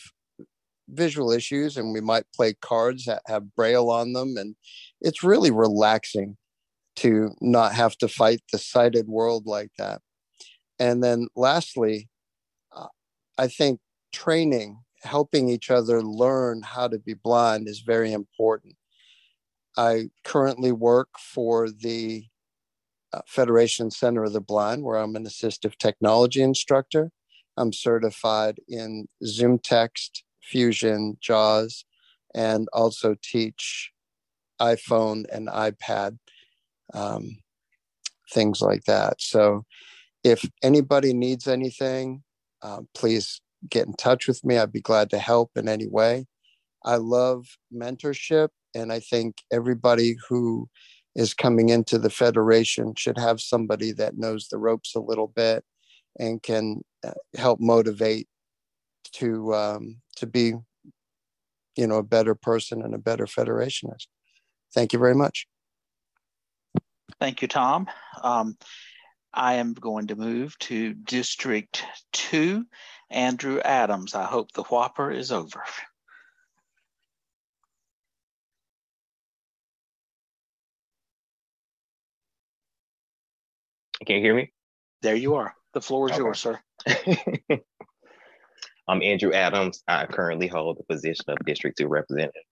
visual 0.89 1.31
issues 1.31 1.77
and 1.77 1.93
we 1.93 2.01
might 2.01 2.25
play 2.35 2.55
cards 2.61 3.05
that 3.05 3.23
have 3.27 3.55
braille 3.55 3.91
on 3.91 4.13
them. 4.13 4.37
And 4.37 4.57
it's 5.01 5.23
really 5.23 5.53
relaxing 5.53 6.37
to 6.97 7.31
not 7.41 7.75
have 7.75 7.97
to 7.99 8.09
fight 8.09 8.41
the 8.51 8.59
sighted 8.59 9.07
world 9.07 9.47
like 9.47 9.71
that. 9.79 10.01
And 10.79 11.05
then 11.05 11.29
lastly 11.37 12.09
uh, 12.75 12.89
i 13.39 13.47
think 13.47 13.81
training 14.13 14.81
helping 15.03 15.49
each 15.49 15.71
other 15.71 16.03
learn 16.03 16.63
how 16.63 16.89
to 16.89 16.99
be 16.99 17.15
blind 17.15 17.69
is 17.69 17.81
very 17.81 18.13
important 18.13 18.75
i 19.77 20.09
currently 20.25 20.73
work 20.73 21.09
for 21.19 21.69
the 21.71 22.25
uh, 23.13 23.21
federation 23.27 23.91
center 23.91 24.25
of 24.25 24.33
the 24.33 24.41
blind 24.41 24.83
where 24.83 24.99
i'm 24.99 25.17
an 25.17 25.25
assistive 25.25 25.77
technology 25.77 26.43
instructor 26.43 27.11
i'm 27.57 27.73
certified 27.73 28.59
in 28.69 29.07
ZoomText 29.25 30.23
Fusion, 30.51 31.17
JAWS, 31.21 31.85
and 32.35 32.69
also 32.73 33.17
teach 33.23 33.93
iPhone 34.61 35.25
and 35.33 35.49
iPad, 35.49 36.19
um, 36.93 37.39
things 38.33 38.61
like 38.61 38.85
that. 38.85 39.21
So 39.21 39.65
if 40.25 40.49
anybody 40.63 41.15
needs 41.15 41.47
anything, 41.47 42.23
uh, 42.63 42.83
please 42.95 43.41
get 43.69 43.87
in 43.87 43.95
touch 43.95 44.27
with 44.27 44.45
me. 44.45 44.59
I'd 44.59 44.73
be 44.73 44.81
glad 44.81 45.11
to 45.11 45.19
help 45.19 45.51
in 45.57 45.69
any 45.69 45.89
way. 45.89 46.27
I 46.85 46.97
love 46.97 47.47
mentorship, 47.75 48.49
and 48.75 48.93
I 48.93 49.01
think 49.01 49.37
everybody 49.53 50.17
who 50.29 50.69
is 51.15 51.35
coming 51.35 51.69
into 51.69 51.99
the 51.99 52.11
Federation 52.11 52.95
should 52.97 53.19
have 53.19 53.41
somebody 53.41 53.93
that 53.93 54.17
knows 54.17 54.49
the 54.49 54.59
ropes 54.59 54.95
a 54.95 55.01
little 55.01 55.27
bit 55.27 55.65
and 56.19 56.43
can 56.43 56.83
uh, 57.05 57.13
help 57.37 57.61
motivate 57.61 58.29
to 59.13 59.55
um, 59.55 59.97
to 60.17 60.27
be 60.27 60.55
you 61.77 61.87
know 61.87 61.97
a 61.97 62.03
better 62.03 62.35
person 62.35 62.83
and 62.83 62.95
a 62.95 62.99
better 62.99 63.27
federationist 63.27 64.07
thank 64.75 64.93
you 64.93 64.99
very 64.99 65.15
much 65.15 65.47
thank 67.19 67.43
you 67.43 67.49
tom 67.49 67.87
um, 68.23 68.57
i 69.33 69.55
am 69.55 69.73
going 69.75 70.07
to 70.07 70.17
move 70.17 70.59
to 70.59 70.95
district 70.95 71.85
2 72.13 72.65
andrew 73.11 73.61
adams 73.61 74.15
i 74.15 74.25
hope 74.25 74.53
the 74.53 74.63
whopper 74.65 75.11
is 75.11 75.33
over 75.33 75.63
can 84.07 84.17
you 84.17 84.23
hear 84.23 84.35
me 84.35 84.53
there 85.03 85.17
you 85.17 85.35
are 85.35 85.55
the 85.75 85.81
floor 85.81 86.09
is 86.09 86.13
okay. 86.13 86.23
yours 86.23 86.41
sir 86.41 86.61
I'm 88.91 89.03
Andrew 89.03 89.33
Adams. 89.33 89.85
I 89.87 90.05
currently 90.07 90.49
hold 90.49 90.77
the 90.77 90.93
position 90.93 91.27
of 91.29 91.37
District 91.47 91.79
2 91.79 91.87
Representative. 91.87 92.43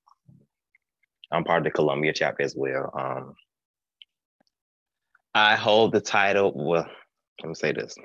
I'm 1.32 1.42
part 1.42 1.58
of 1.58 1.64
the 1.64 1.72
Columbia 1.72 2.12
chapter 2.12 2.44
as 2.44 2.54
well. 2.56 2.92
Um, 2.96 3.34
I 5.34 5.56
hold 5.56 5.90
the 5.90 6.00
title, 6.00 6.52
well, 6.54 6.86
let 7.42 7.48
me 7.48 7.54
say 7.56 7.72
this. 7.72 7.96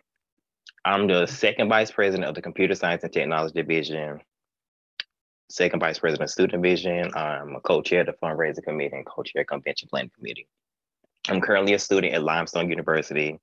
I'm 0.86 1.08
the 1.08 1.25
second 1.25 1.70
vice 1.70 1.92
president 1.92 2.28
of 2.28 2.36
the 2.36 2.42
Computer 2.42 2.75
Science 2.75 3.04
and 3.04 3.13
Technology 3.13 3.54
Division, 3.54 4.20
second 5.50 5.80
vice 5.80 5.98
president 5.98 6.28
of 6.28 6.32
Student 6.32 6.62
Division. 6.62 7.10
I'm 7.16 7.56
a 7.56 7.62
co-chair 7.62 8.02
of 8.02 8.08
the 8.08 8.13
Fundraising 8.13 8.63
Committee 8.63 8.96
and 8.96 9.06
co-chair 9.06 9.46
Convention 9.46 9.88
Planning 9.90 10.12
Committee. 10.18 10.48
I'm 11.30 11.40
currently 11.40 11.74
a 11.74 11.80
student 11.80 12.13
at 12.13 12.24
Limestone 12.24 12.70
University. 12.70 13.40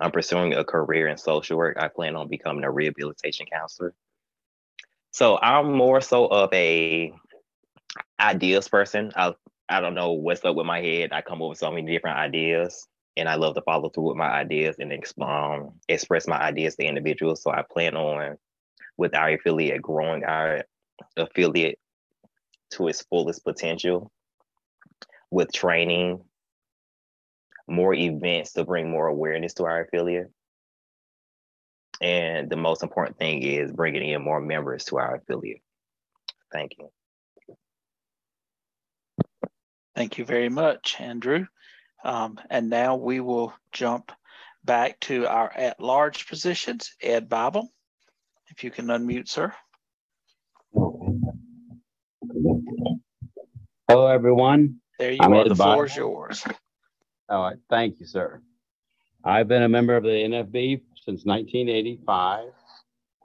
I'm 0.00 0.10
pursuing 0.10 0.54
a 0.54 0.64
career 0.64 1.08
in 1.08 1.18
social 1.18 1.58
work. 1.58 1.76
I 1.78 1.88
plan 1.88 2.16
on 2.16 2.28
becoming 2.28 2.64
a 2.64 2.70
rehabilitation 2.70 3.44
counselor. 3.52 3.92
So 5.10 5.38
I'm 5.42 5.72
more 5.72 6.00
so 6.00 6.26
of 6.26 6.52
a 6.54 7.12
ideas 8.18 8.66
person. 8.66 9.12
I 9.14 9.34
I 9.68 9.80
don't 9.80 9.94
know 9.94 10.12
what's 10.12 10.42
up 10.44 10.56
with 10.56 10.64
my 10.64 10.80
head. 10.80 11.12
I 11.12 11.20
come 11.20 11.42
up 11.42 11.50
with 11.50 11.58
so 11.58 11.70
many 11.70 11.92
different 11.92 12.16
ideas, 12.16 12.86
and 13.18 13.28
I 13.28 13.34
love 13.34 13.54
to 13.56 13.62
follow 13.62 13.88
through 13.88 14.08
with 14.08 14.16
my 14.16 14.30
ideas 14.30 14.76
and 14.78 14.92
um, 15.20 15.72
express 15.88 16.26
my 16.26 16.38
ideas 16.38 16.76
to 16.76 16.84
individuals. 16.84 17.42
So 17.42 17.50
I 17.50 17.62
plan 17.68 17.96
on 17.96 18.36
with 18.96 19.14
our 19.14 19.30
affiliate 19.30 19.82
growing 19.82 20.24
our 20.24 20.64
affiliate 21.16 21.78
to 22.72 22.88
its 22.88 23.02
fullest 23.02 23.44
potential 23.44 24.10
with 25.30 25.52
training, 25.52 26.20
more 27.66 27.92
events 27.92 28.52
to 28.52 28.64
bring 28.64 28.90
more 28.90 29.08
awareness 29.08 29.54
to 29.54 29.64
our 29.64 29.82
affiliate, 29.82 30.30
and 32.00 32.48
the 32.48 32.56
most 32.56 32.82
important 32.82 33.18
thing 33.18 33.42
is 33.42 33.72
bringing 33.72 34.08
in 34.08 34.22
more 34.22 34.40
members 34.40 34.84
to 34.86 34.98
our 34.98 35.16
affiliate. 35.16 35.60
Thank 36.52 36.72
you. 36.78 36.88
Thank 39.94 40.16
you 40.16 40.24
very 40.24 40.48
much, 40.48 40.96
Andrew. 41.00 41.46
Um, 42.04 42.38
and 42.50 42.70
now 42.70 42.96
we 42.96 43.20
will 43.20 43.52
jump 43.72 44.12
back 44.64 45.00
to 45.00 45.26
our 45.26 45.50
at-large 45.52 46.28
positions. 46.28 46.94
Ed 47.02 47.28
Bible, 47.28 47.72
if 48.48 48.64
you 48.64 48.70
can 48.70 48.86
unmute, 48.86 49.28
sir. 49.28 49.52
Hello, 53.88 54.06
everyone. 54.06 54.76
There 54.98 55.12
you 55.12 55.18
I'm 55.20 55.32
are. 55.32 55.40
Ed 55.42 55.48
the 55.48 55.54
floor 55.54 55.86
is 55.86 55.96
yours. 55.96 56.44
All 57.28 57.42
right. 57.42 57.56
Thank 57.70 58.00
you, 58.00 58.06
sir. 58.06 58.40
I've 59.24 59.48
been 59.48 59.62
a 59.62 59.68
member 59.68 59.96
of 59.96 60.04
the 60.04 60.10
NFB 60.10 60.82
since 61.04 61.24
1985. 61.24 62.48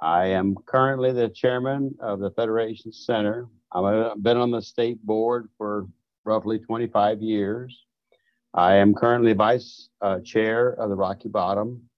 I 0.01 0.25
am 0.25 0.55
currently 0.65 1.11
the 1.11 1.29
chairman 1.29 1.95
of 1.99 2.19
the 2.19 2.31
Federation 2.31 2.91
Center. 2.91 3.47
I've 3.71 4.21
been 4.21 4.37
on 4.37 4.51
the 4.51 4.61
state 4.61 5.01
board 5.05 5.49
for 5.57 5.87
roughly 6.25 6.59
25 6.59 7.21
years. 7.21 7.85
I 8.53 8.75
am 8.75 8.93
currently 8.93 9.33
vice 9.33 9.89
uh, 10.01 10.19
chair 10.19 10.73
of 10.73 10.89
the 10.89 10.95
Rocky 10.95 11.27
Bottom. 11.27 11.89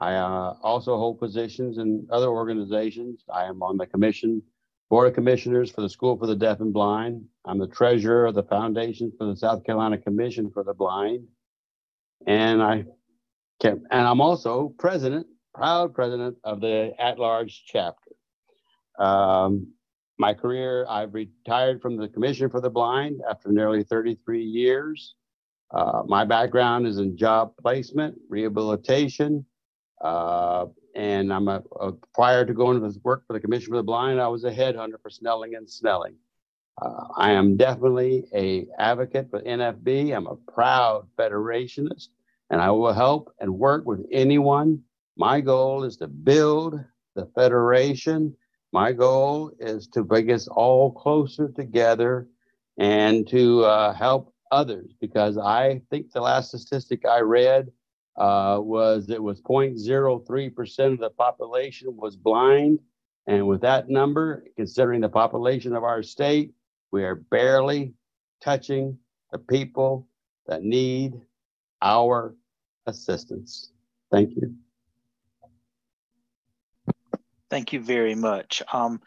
I 0.00 0.14
uh, 0.14 0.56
also 0.62 0.96
hold 0.96 1.20
positions 1.20 1.78
in 1.78 2.08
other 2.10 2.26
organizations. 2.26 3.22
I 3.32 3.44
am 3.44 3.62
on 3.62 3.76
the 3.76 3.86
commission, 3.86 4.42
board 4.90 5.06
of 5.06 5.14
commissioners 5.14 5.70
for 5.70 5.80
the 5.80 5.88
School 5.88 6.18
for 6.18 6.26
the 6.26 6.34
Deaf 6.34 6.58
and 6.58 6.72
Blind. 6.72 7.24
I'm 7.44 7.58
the 7.58 7.68
treasurer 7.68 8.26
of 8.26 8.34
the 8.34 8.42
foundation 8.42 9.12
for 9.16 9.26
the 9.26 9.36
South 9.36 9.62
Carolina 9.62 9.96
Commission 9.96 10.50
for 10.50 10.64
the 10.64 10.74
Blind. 10.74 11.28
And 12.26 12.60
I 12.62 12.84
and 13.64 13.86
I'm 13.92 14.20
also 14.20 14.74
president, 14.76 15.28
proud 15.54 15.94
president 15.94 16.36
of 16.42 16.60
the 16.60 16.92
at-large 16.98 17.62
chapter. 17.64 18.10
Um, 18.98 19.68
my 20.18 20.34
career, 20.34 20.84
I've 20.88 21.14
retired 21.14 21.80
from 21.80 21.96
the 21.96 22.08
Commission 22.08 22.50
for 22.50 22.60
the 22.60 22.70
Blind 22.70 23.20
after 23.30 23.52
nearly 23.52 23.84
33 23.84 24.42
years. 24.42 25.14
Uh, 25.72 26.02
my 26.06 26.24
background 26.24 26.86
is 26.86 26.98
in 26.98 27.16
job 27.16 27.52
placement, 27.60 28.14
rehabilitation, 28.28 29.44
uh, 30.02 30.66
and 30.94 31.32
I'm 31.32 31.48
a, 31.48 31.62
a, 31.80 31.92
prior 32.14 32.44
to 32.44 32.52
going 32.52 32.78
to 32.78 32.86
this 32.86 32.98
work 33.02 33.26
for 33.26 33.32
the 33.32 33.40
Commission 33.40 33.70
for 33.70 33.76
the 33.76 33.82
Blind, 33.82 34.20
I 34.20 34.28
was 34.28 34.44
a 34.44 34.50
headhunter 34.50 35.00
for 35.02 35.08
Snelling 35.08 35.54
and 35.54 35.68
Snelling. 35.68 36.14
Uh, 36.80 37.04
I 37.16 37.32
am 37.32 37.56
definitely 37.56 38.24
a 38.34 38.66
advocate 38.78 39.30
for 39.30 39.40
NFB. 39.40 40.14
I'm 40.14 40.26
a 40.26 40.36
proud 40.36 41.06
federationist, 41.18 42.08
and 42.50 42.60
I 42.60 42.70
will 42.70 42.92
help 42.92 43.32
and 43.40 43.58
work 43.58 43.86
with 43.86 44.04
anyone. 44.10 44.82
My 45.16 45.40
goal 45.40 45.84
is 45.84 45.96
to 45.98 46.06
build 46.06 46.80
the 47.14 47.26
federation. 47.34 48.34
My 48.72 48.92
goal 48.92 49.52
is 49.58 49.86
to 49.88 50.02
bring 50.02 50.30
us 50.32 50.48
all 50.48 50.92
closer 50.92 51.48
together 51.48 52.28
and 52.78 53.28
to 53.28 53.64
uh, 53.64 53.92
help 53.92 54.31
others 54.52 54.92
because 55.00 55.38
I 55.38 55.80
think 55.90 56.12
the 56.12 56.20
last 56.20 56.48
statistic 56.48 57.04
I 57.06 57.20
read 57.20 57.72
uh, 58.16 58.58
was 58.60 59.08
it 59.08 59.22
was 59.22 59.40
0.03% 59.40 60.92
of 60.92 60.98
the 60.98 61.10
population 61.10 61.96
was 61.96 62.14
blind. 62.14 62.78
And 63.26 63.46
with 63.46 63.62
that 63.62 63.88
number, 63.88 64.44
considering 64.56 65.00
the 65.00 65.08
population 65.08 65.74
of 65.74 65.82
our 65.82 66.02
state, 66.02 66.52
we 66.90 67.04
are 67.04 67.14
barely 67.14 67.94
touching 68.42 68.98
the 69.30 69.38
people 69.38 70.06
that 70.46 70.62
need 70.62 71.14
our 71.80 72.34
assistance. 72.86 73.72
Thank 74.10 74.36
you. 74.36 74.54
Thank 77.48 77.72
you 77.72 77.80
very 77.80 78.14
much. 78.14 78.62
Um, 78.72 79.00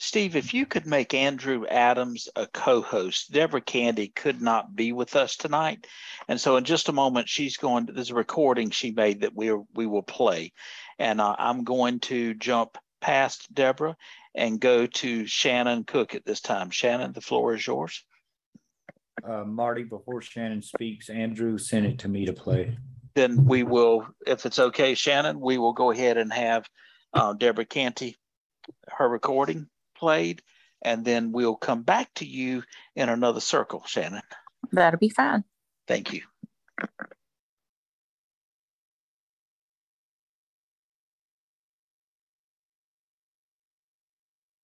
Steve, 0.00 0.36
if 0.36 0.54
you 0.54 0.64
could 0.64 0.86
make 0.86 1.12
Andrew 1.12 1.66
Adams 1.66 2.28
a 2.36 2.46
co-host, 2.46 3.32
Deborah 3.32 3.60
Canty 3.60 4.08
could 4.08 4.40
not 4.40 4.76
be 4.76 4.92
with 4.92 5.16
us 5.16 5.36
tonight, 5.36 5.86
and 6.28 6.40
so 6.40 6.56
in 6.56 6.64
just 6.64 6.88
a 6.88 6.92
moment 6.92 7.28
she's 7.28 7.56
going. 7.56 7.86
To, 7.86 7.92
there's 7.92 8.10
a 8.10 8.14
recording 8.14 8.70
she 8.70 8.92
made 8.92 9.22
that 9.22 9.34
we 9.34 9.52
we 9.74 9.86
will 9.86 10.02
play, 10.02 10.52
and 10.98 11.20
uh, 11.20 11.34
I'm 11.38 11.64
going 11.64 11.98
to 12.00 12.34
jump 12.34 12.78
past 13.00 13.52
Deborah 13.52 13.96
and 14.34 14.60
go 14.60 14.86
to 14.86 15.26
Shannon 15.26 15.84
Cook 15.84 16.14
at 16.14 16.24
this 16.24 16.40
time. 16.40 16.70
Shannon, 16.70 17.12
the 17.12 17.20
floor 17.20 17.54
is 17.54 17.66
yours. 17.66 18.04
Uh, 19.28 19.44
Marty, 19.44 19.82
before 19.82 20.22
Shannon 20.22 20.62
speaks, 20.62 21.10
Andrew 21.10 21.58
sent 21.58 21.86
it 21.86 21.98
to 22.00 22.08
me 22.08 22.24
to 22.24 22.32
play. 22.32 22.76
Then 23.14 23.46
we 23.46 23.64
will, 23.64 24.06
if 24.26 24.46
it's 24.46 24.60
okay, 24.60 24.94
Shannon, 24.94 25.40
we 25.40 25.58
will 25.58 25.72
go 25.72 25.90
ahead 25.90 26.18
and 26.18 26.32
have 26.32 26.68
uh, 27.14 27.32
Deborah 27.32 27.64
Canty 27.64 28.16
her 28.88 29.08
recording 29.08 29.68
played, 29.98 30.42
and 30.82 31.04
then 31.04 31.32
we'll 31.32 31.56
come 31.56 31.82
back 31.82 32.12
to 32.14 32.24
you 32.24 32.62
in 32.94 33.08
another 33.08 33.40
circle, 33.40 33.82
Shannon. 33.86 34.22
That'll 34.72 34.98
be 34.98 35.08
fine. 35.08 35.44
Thank 35.86 36.12
you. 36.12 36.22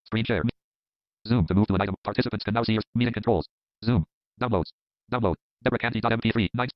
Screen 0.06 0.24
share. 0.24 0.42
Zoom 1.26 1.46
to 1.46 1.54
move 1.54 1.66
to 1.66 1.74
an 1.74 1.80
item. 1.80 1.96
Participants 2.04 2.44
can 2.44 2.54
now 2.54 2.62
see 2.62 2.74
your 2.74 2.82
meeting 2.94 3.14
controls. 3.14 3.48
Zoom. 3.84 4.06
Downloads. 4.40 4.70
Download. 5.10 5.34
DeborahCanty.mp3. 5.64 6.50
Nice. 6.54 6.70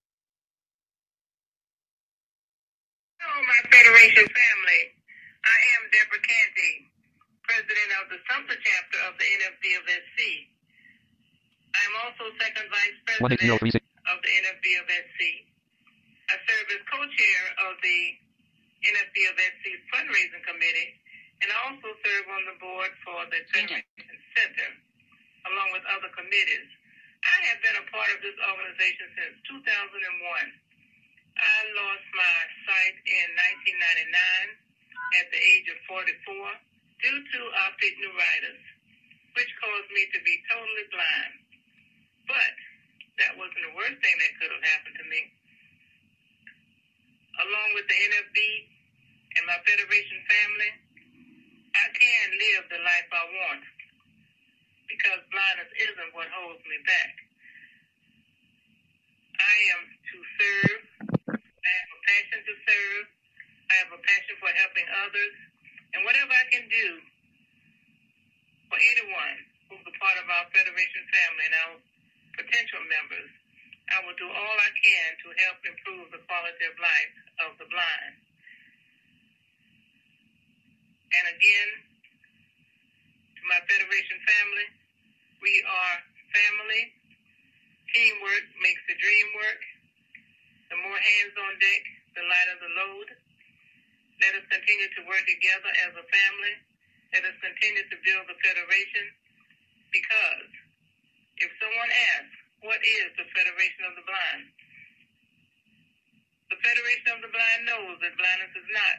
Hello, 3.20 3.42
my 3.46 3.70
Federation 3.70 4.24
family. 4.24 4.80
I 5.44 5.58
am 5.76 5.90
Deborah 5.92 6.24
Canty 6.26 6.87
president 7.58 7.90
of 7.98 8.06
the 8.06 8.22
Sumter 8.30 8.54
chapter 8.54 8.98
of 9.10 9.18
the 9.18 9.26
NFB 9.26 9.64
of 9.82 9.84
SC. 9.90 10.46
I 11.74 11.80
am 11.90 11.94
also 12.06 12.30
second 12.38 12.70
vice 12.70 12.98
president 13.02 13.82
of 14.06 14.16
the 14.22 14.32
NFB 14.46 14.66
of 14.78 14.86
SC. 14.86 15.20
I 16.30 16.38
serve 16.46 16.66
as 16.70 16.82
co-chair 16.86 17.42
of 17.66 17.74
the 17.82 18.00
NFB 18.86 19.16
of 19.26 19.34
SC's 19.42 19.82
fundraising 19.90 20.44
committee, 20.46 21.02
and 21.42 21.50
I 21.50 21.58
also 21.66 21.98
serve 21.98 22.26
on 22.30 22.42
the 22.46 22.56
board 22.62 22.94
for 23.02 23.26
the 23.26 23.42
Federation 23.50 24.06
Center, 24.38 24.70
along 25.50 25.74
with 25.74 25.82
other 25.98 26.14
committees. 26.14 26.70
I 27.26 27.38
have 27.50 27.58
been 27.58 27.74
a 27.74 27.86
part 27.90 28.06
of 28.14 28.22
this 28.22 28.38
organization 28.38 29.06
since 29.18 29.34
2001. 29.50 29.98
I 31.42 31.58
lost 31.74 32.06
my 32.14 32.38
sight 32.70 32.96
in 33.02 33.26
1999 34.14 35.18
at 35.18 35.26
the 35.34 35.40
age 35.42 35.66
of 35.74 35.78
44 35.90 36.67
due 37.02 37.20
to 37.22 37.38
optic 37.68 37.94
neuritis, 38.02 38.62
which 39.38 39.50
caused 39.62 39.90
me 39.94 40.02
to 40.14 40.18
be 40.26 40.34
totally 40.50 40.86
blind. 40.90 41.34
But 42.26 42.54
that 43.22 43.32
wasn't 43.38 43.62
the 43.70 43.74
worst 43.78 43.98
thing 44.02 44.16
that 44.18 44.32
could 44.38 44.52
have 44.54 44.66
happened 44.66 44.96
to 44.98 45.06
me. 45.06 45.22
Along 47.38 47.68
with 47.78 47.86
the 47.86 47.98
NFB 47.98 48.38
and 49.38 49.44
my 49.46 49.58
Federation 49.62 50.20
family, 50.26 50.72
I 51.78 51.86
can 51.94 52.26
live 52.34 52.64
the 52.66 52.82
life 52.82 53.08
I 53.14 53.24
want 53.30 53.64
because 54.90 55.20
blindness 55.30 55.70
isn't 55.78 56.10
what 56.16 56.26
holds 56.34 56.64
me 56.66 56.78
back. 56.82 57.14
I 59.38 59.56
am 59.78 59.82
to 59.86 60.16
serve. 60.34 60.82
I 61.38 61.70
have 61.70 61.90
a 61.94 62.00
passion 62.10 62.40
to 62.42 62.54
serve. 62.66 63.04
I 63.70 63.74
have 63.86 63.90
a 63.94 64.00
passion 64.02 64.34
for 64.42 64.50
helping 64.50 64.88
others. 65.06 65.36
And 65.94 66.04
whatever 66.04 66.32
I 66.32 66.46
can 66.52 66.66
do 66.68 66.88
for 68.68 68.76
anyone 68.76 69.36
who's 69.68 69.84
a 69.84 69.94
part 69.96 70.16
of 70.20 70.26
our 70.28 70.46
Federation 70.52 71.04
family 71.08 71.44
and 71.48 71.56
our 71.64 71.74
potential 72.36 72.82
members, 72.88 73.30
I 73.88 74.04
will 74.04 74.16
do 74.20 74.28
all 74.28 74.56
I 74.60 74.72
can 74.76 75.08
to 75.24 75.28
help 75.48 75.58
improve 75.64 76.06
the 76.12 76.20
quality 76.28 76.64
of 76.68 76.76
life 76.76 77.14
of 77.48 77.50
the 77.56 77.66
blind. 77.72 78.14
And 81.08 81.24
again, 81.32 81.70
to 83.32 83.42
my 83.48 83.60
Federation 83.64 84.18
family, 84.28 84.68
we 85.40 85.52
are 85.64 85.96
family. 86.36 86.82
Teamwork 87.96 88.44
makes 88.60 88.84
the 88.84 88.96
dream 89.00 89.28
work. 89.40 89.62
The 90.68 90.76
more 90.76 91.00
hands 91.00 91.34
on 91.40 91.52
deck, 91.56 91.82
the 92.12 92.22
lighter 92.28 92.56
the 92.60 92.72
load. 92.76 93.08
Let 94.18 94.34
us 94.34 94.46
continue 94.50 94.90
to 94.98 95.00
work 95.06 95.22
together 95.30 95.70
as 95.86 95.92
a 95.94 96.04
family. 96.06 96.54
Let 97.14 97.22
us 97.24 97.36
continue 97.38 97.86
to 97.86 97.96
build 98.02 98.24
the 98.26 98.38
Federation 98.42 99.06
because 99.94 100.50
if 101.38 101.50
someone 101.62 101.90
asks, 102.18 102.38
what 102.66 102.82
is 102.82 103.08
the 103.14 103.26
Federation 103.30 103.82
of 103.86 103.94
the 103.94 104.04
Blind? 104.04 104.44
The 106.50 106.58
Federation 106.58 107.08
of 107.14 107.20
the 107.22 107.30
Blind 107.30 107.60
knows 107.70 107.96
that 108.02 108.18
blindness 108.18 108.54
is 108.58 108.68
not 108.74 108.98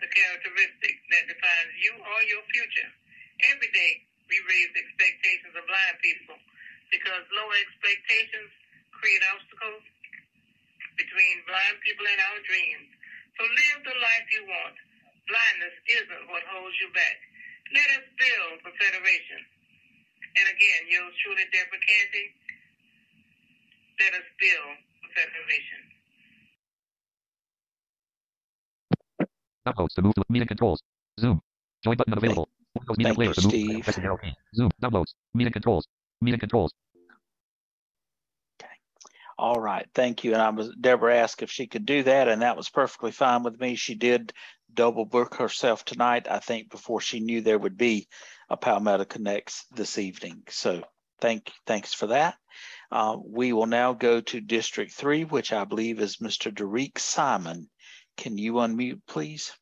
the 0.00 0.08
characteristic 0.08 0.94
that 1.12 1.28
defines 1.28 1.72
you 1.76 1.92
or 1.98 2.18
your 2.30 2.42
future. 2.54 2.90
Every 3.52 3.70
day 3.74 3.92
we 4.30 4.36
raise 4.48 4.72
expectations 4.72 5.54
of 5.58 5.64
blind 5.68 5.96
people 6.00 6.38
because 6.88 7.24
low 7.36 7.48
expectations 7.52 8.50
create 8.96 9.22
obstacles 9.28 9.84
between 10.96 11.34
blind 11.46 11.76
people 11.84 12.06
and 12.08 12.18
our 12.18 12.40
dreams. 12.46 12.90
So 13.38 13.46
live 13.46 13.78
the 13.86 13.94
life 14.02 14.26
you 14.34 14.42
want. 14.50 14.74
Blindness 15.30 15.76
isn't 15.86 16.24
what 16.26 16.42
holds 16.50 16.74
you 16.82 16.90
back. 16.90 17.16
Let 17.70 17.88
us 18.02 18.04
build 18.18 18.66
the 18.66 18.72
Federation. 18.74 19.40
And 20.42 20.46
again, 20.50 20.80
yours 20.90 21.14
truly, 21.22 21.46
Deborah 21.54 21.78
Canty. 21.78 22.26
Let 24.02 24.12
us 24.18 24.26
build 24.42 24.74
the 25.06 25.10
Federation. 25.14 25.82
Downloads 29.66 29.94
to 29.94 30.02
move 30.02 30.14
to 30.14 30.24
meeting 30.28 30.48
controls. 30.48 30.82
Zoom. 31.20 31.40
Join 31.84 31.96
button 31.96 32.18
available. 32.18 32.48
Thank, 32.74 32.98
meeting 32.98 33.14
player 33.14 33.34
to 33.34 33.42
move. 33.42 33.52
Steve. 33.52 33.86
Zoom. 34.54 34.70
Downloads. 34.82 35.14
Meeting 35.34 35.52
controls. 35.52 35.86
Meeting 36.20 36.40
controls. 36.40 36.72
All 39.38 39.60
right, 39.60 39.86
thank 39.94 40.24
you. 40.24 40.32
And 40.32 40.42
I 40.42 40.50
was 40.50 40.74
Deborah 40.80 41.16
asked 41.16 41.42
if 41.42 41.50
she 41.50 41.68
could 41.68 41.86
do 41.86 42.02
that, 42.02 42.26
and 42.26 42.42
that 42.42 42.56
was 42.56 42.68
perfectly 42.68 43.12
fine 43.12 43.44
with 43.44 43.60
me. 43.60 43.76
She 43.76 43.94
did 43.94 44.32
double 44.72 45.04
book 45.04 45.36
herself 45.36 45.84
tonight, 45.84 46.26
I 46.28 46.40
think, 46.40 46.70
before 46.70 47.00
she 47.00 47.20
knew 47.20 47.40
there 47.40 47.58
would 47.58 47.76
be 47.76 48.08
a 48.50 48.56
Palmetto 48.56 49.04
Connects 49.04 49.64
this 49.70 49.96
evening. 49.96 50.42
So 50.48 50.82
thank 51.20 51.52
thanks 51.66 51.94
for 51.94 52.08
that. 52.08 52.34
Uh, 52.90 53.16
we 53.24 53.52
will 53.52 53.66
now 53.66 53.92
go 53.92 54.20
to 54.20 54.40
District 54.40 54.92
Three, 54.92 55.22
which 55.22 55.52
I 55.52 55.64
believe 55.64 56.00
is 56.00 56.16
Mr. 56.16 56.52
Derek 56.52 56.98
Simon. 56.98 57.70
Can 58.16 58.38
you 58.38 58.54
unmute, 58.54 59.02
please? 59.06 59.52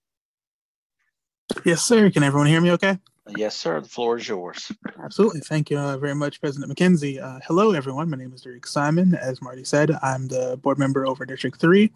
Yes, 1.67 1.83
sir. 1.83 2.11
Can 2.11 2.23
everyone 2.23 2.49
hear 2.49 2.63
me 2.63 2.73
okay? 2.73 2.99
Yes, 3.29 3.57
sir. 3.57 3.81
The 3.81 3.89
floor 3.89 4.19
is 4.19 4.29
yours. 4.29 4.71
Absolutely. 5.03 5.41
Thank 5.41 5.71
you 5.71 5.79
uh, 5.79 5.97
very 5.99 6.15
much, 6.15 6.41
President 6.41 6.73
McKenzie. 6.73 7.21
Uh, 7.21 7.41
hello, 7.45 7.73
everyone. 7.73 8.09
My 8.09 8.17
name 8.17 8.33
is 8.33 8.43
Derek 8.43 8.67
Simon. 8.67 9.15
As 9.15 9.43
Marty 9.43 9.65
said, 9.65 9.91
I'm 10.03 10.29
the 10.29 10.59
board 10.63 10.79
member 10.79 11.07
over 11.07 11.27
District 11.27 11.61
3. 11.61 11.91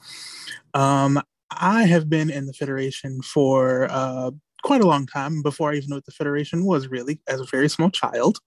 Um, 0.75 1.21
I 1.51 1.85
have 1.85 2.11
been 2.11 2.31
in 2.31 2.47
the 2.47 2.53
Federation 2.53 3.23
for 3.23 3.87
uh, 3.91 4.33
quite 4.65 4.81
a 4.81 4.87
long 4.87 5.07
time 5.07 5.43
before 5.43 5.71
I 5.71 5.77
even 5.77 5.91
knew 5.91 5.97
what 5.97 6.07
the 6.07 6.13
Federation 6.13 6.65
was 6.65 6.89
really, 6.89 7.21
as 7.29 7.41
a 7.41 7.45
very 7.45 7.69
small 7.69 7.91
child. 7.91 8.39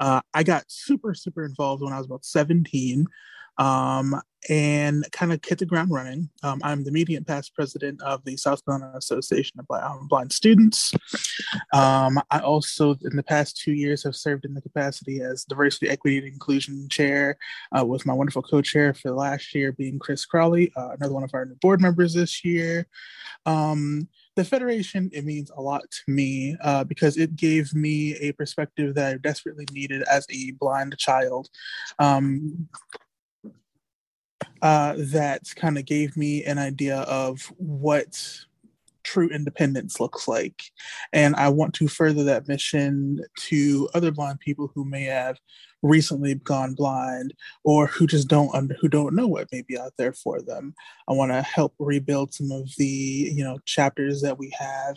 Uh, 0.00 0.20
I 0.34 0.42
got 0.42 0.64
super, 0.68 1.14
super 1.14 1.44
involved 1.44 1.82
when 1.82 1.92
I 1.92 1.98
was 1.98 2.06
about 2.06 2.24
17 2.24 3.06
um, 3.58 4.20
and 4.48 5.04
kind 5.12 5.32
of 5.32 5.40
hit 5.44 5.58
the 5.58 5.66
ground 5.66 5.90
running. 5.90 6.28
Um, 6.42 6.60
I'm 6.62 6.84
the 6.84 6.90
immediate 6.90 7.26
past 7.26 7.54
president 7.54 8.00
of 8.02 8.24
the 8.24 8.36
South 8.36 8.64
Carolina 8.64 8.96
Association 8.96 9.58
of 9.58 9.66
Blind, 9.66 10.08
Blind 10.08 10.32
Students. 10.32 10.92
Um, 11.72 12.20
I 12.30 12.40
also, 12.40 12.96
in 13.02 13.16
the 13.16 13.22
past 13.22 13.56
two 13.56 13.72
years, 13.72 14.04
have 14.04 14.14
served 14.14 14.44
in 14.44 14.54
the 14.54 14.60
capacity 14.60 15.20
as 15.20 15.44
diversity, 15.44 15.88
equity, 15.88 16.18
and 16.18 16.26
inclusion 16.26 16.88
chair 16.88 17.36
uh, 17.76 17.84
with 17.84 18.06
my 18.06 18.12
wonderful 18.12 18.42
co-chair 18.42 18.94
for 18.94 19.08
the 19.08 19.14
last 19.14 19.54
year 19.54 19.72
being 19.72 19.98
Chris 19.98 20.24
Crawley, 20.24 20.72
uh, 20.76 20.90
another 20.90 21.14
one 21.14 21.24
of 21.24 21.30
our 21.34 21.44
new 21.44 21.56
board 21.56 21.80
members 21.80 22.14
this 22.14 22.44
year. 22.44 22.86
Um, 23.46 24.08
the 24.36 24.44
Federation, 24.44 25.10
it 25.12 25.24
means 25.24 25.50
a 25.56 25.62
lot 25.62 25.82
to 25.90 26.12
me 26.12 26.56
uh, 26.60 26.84
because 26.84 27.16
it 27.16 27.36
gave 27.36 27.74
me 27.74 28.14
a 28.16 28.32
perspective 28.32 28.94
that 28.94 29.14
I 29.14 29.16
desperately 29.16 29.66
needed 29.72 30.02
as 30.02 30.26
a 30.30 30.52
blind 30.52 30.96
child. 30.98 31.48
Uh, 34.62 34.94
that 34.98 35.42
kind 35.56 35.78
of 35.78 35.84
gave 35.86 36.16
me 36.16 36.44
an 36.44 36.58
idea 36.58 36.98
of 37.00 37.40
what 37.56 38.46
true 39.06 39.28
independence 39.28 40.00
looks 40.00 40.26
like. 40.26 40.64
And 41.12 41.36
I 41.36 41.48
want 41.48 41.74
to 41.74 41.88
further 41.88 42.24
that 42.24 42.48
mission 42.48 43.20
to 43.48 43.88
other 43.94 44.10
blind 44.10 44.40
people 44.40 44.70
who 44.74 44.84
may 44.84 45.04
have 45.04 45.38
recently 45.82 46.34
gone 46.34 46.74
blind 46.74 47.32
or 47.64 47.86
who 47.86 48.06
just 48.06 48.28
don't 48.28 48.52
under 48.54 48.74
who 48.80 48.88
don't 48.88 49.14
know 49.14 49.28
what 49.28 49.48
may 49.52 49.62
be 49.62 49.78
out 49.78 49.92
there 49.96 50.12
for 50.12 50.42
them. 50.42 50.74
I 51.08 51.12
want 51.12 51.30
to 51.32 51.42
help 51.42 51.74
rebuild 51.78 52.34
some 52.34 52.50
of 52.50 52.68
the, 52.76 52.84
you 52.86 53.44
know, 53.44 53.58
chapters 53.64 54.20
that 54.22 54.38
we 54.38 54.52
have 54.58 54.96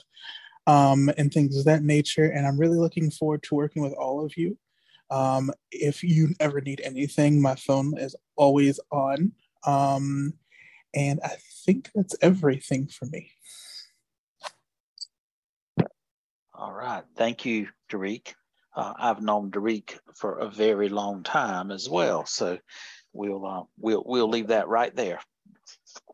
um, 0.68 1.10
and 1.18 1.32
things 1.32 1.58
of 1.58 1.66
that 1.66 1.84
nature. 1.84 2.26
And 2.26 2.48
I'm 2.48 2.60
really 2.60 2.78
looking 2.78 3.12
forward 3.12 3.44
to 3.44 3.56
working 3.56 3.84
with 3.84 3.94
all 3.94 4.26
of 4.26 4.36
you. 4.36 4.58
Um, 5.12 5.52
if 5.72 6.04
you 6.04 6.30
ever 6.40 6.62
need 6.62 6.82
anything, 6.82 7.42
my 7.42 7.56
phone 7.56 7.98
is 7.98 8.16
always 8.36 8.80
on. 8.92 9.32
Um, 9.66 10.34
and 10.94 11.20
I 11.24 11.36
think 11.66 11.90
that's 11.94 12.16
everything 12.22 12.88
for 12.88 13.06
me. 13.06 13.32
All 16.54 16.74
right. 16.74 17.04
Thank 17.16 17.46
you, 17.46 17.70
Derek. 17.90 18.36
Uh, 18.76 18.94
I've 18.98 19.22
known 19.22 19.50
Derek 19.50 20.00
for 20.16 20.40
a 20.40 20.50
very 20.50 20.90
long 20.90 21.24
time 21.24 21.72
as 21.72 21.90
well. 21.90 22.26
So 22.26 22.58
we'll 23.14 23.46
uh, 23.46 23.64
we'll 23.78 24.04
we'll 24.06 24.30
leave 24.30 24.48
that 24.48 24.68
right 24.68 24.96
there. 24.96 25.20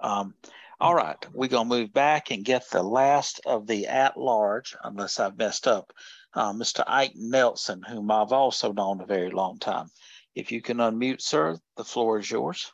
Um, 0.02 0.36
all 0.80 0.94
right, 0.94 1.18
we're 1.34 1.48
gonna 1.50 1.70
move 1.70 1.94
back 1.94 2.32
and 2.32 2.44
get 2.44 2.70
the 2.70 2.84
last 2.84 3.40
of 3.46 3.66
the 3.66 3.88
at 3.88 4.18
large, 4.18 4.76
unless 4.84 5.20
I've 5.20 5.38
messed 5.38 5.68
up, 5.68 5.94
uh, 6.36 6.54
Mr. 6.54 6.84
Ike 6.86 7.16
Nelson, 7.16 7.82
whom 7.82 8.12
I've 8.12 8.34
also 8.34 8.74
known 8.74 9.02
a 9.02 9.06
very 9.06 9.32
long 9.32 9.58
time. 9.58 9.88
If 10.36 10.52
you 10.52 10.62
can 10.62 10.78
unmute, 10.78 11.22
sir, 11.22 11.58
the 11.78 11.84
floor 11.84 12.20
is 12.20 12.30
yours. 12.30 12.72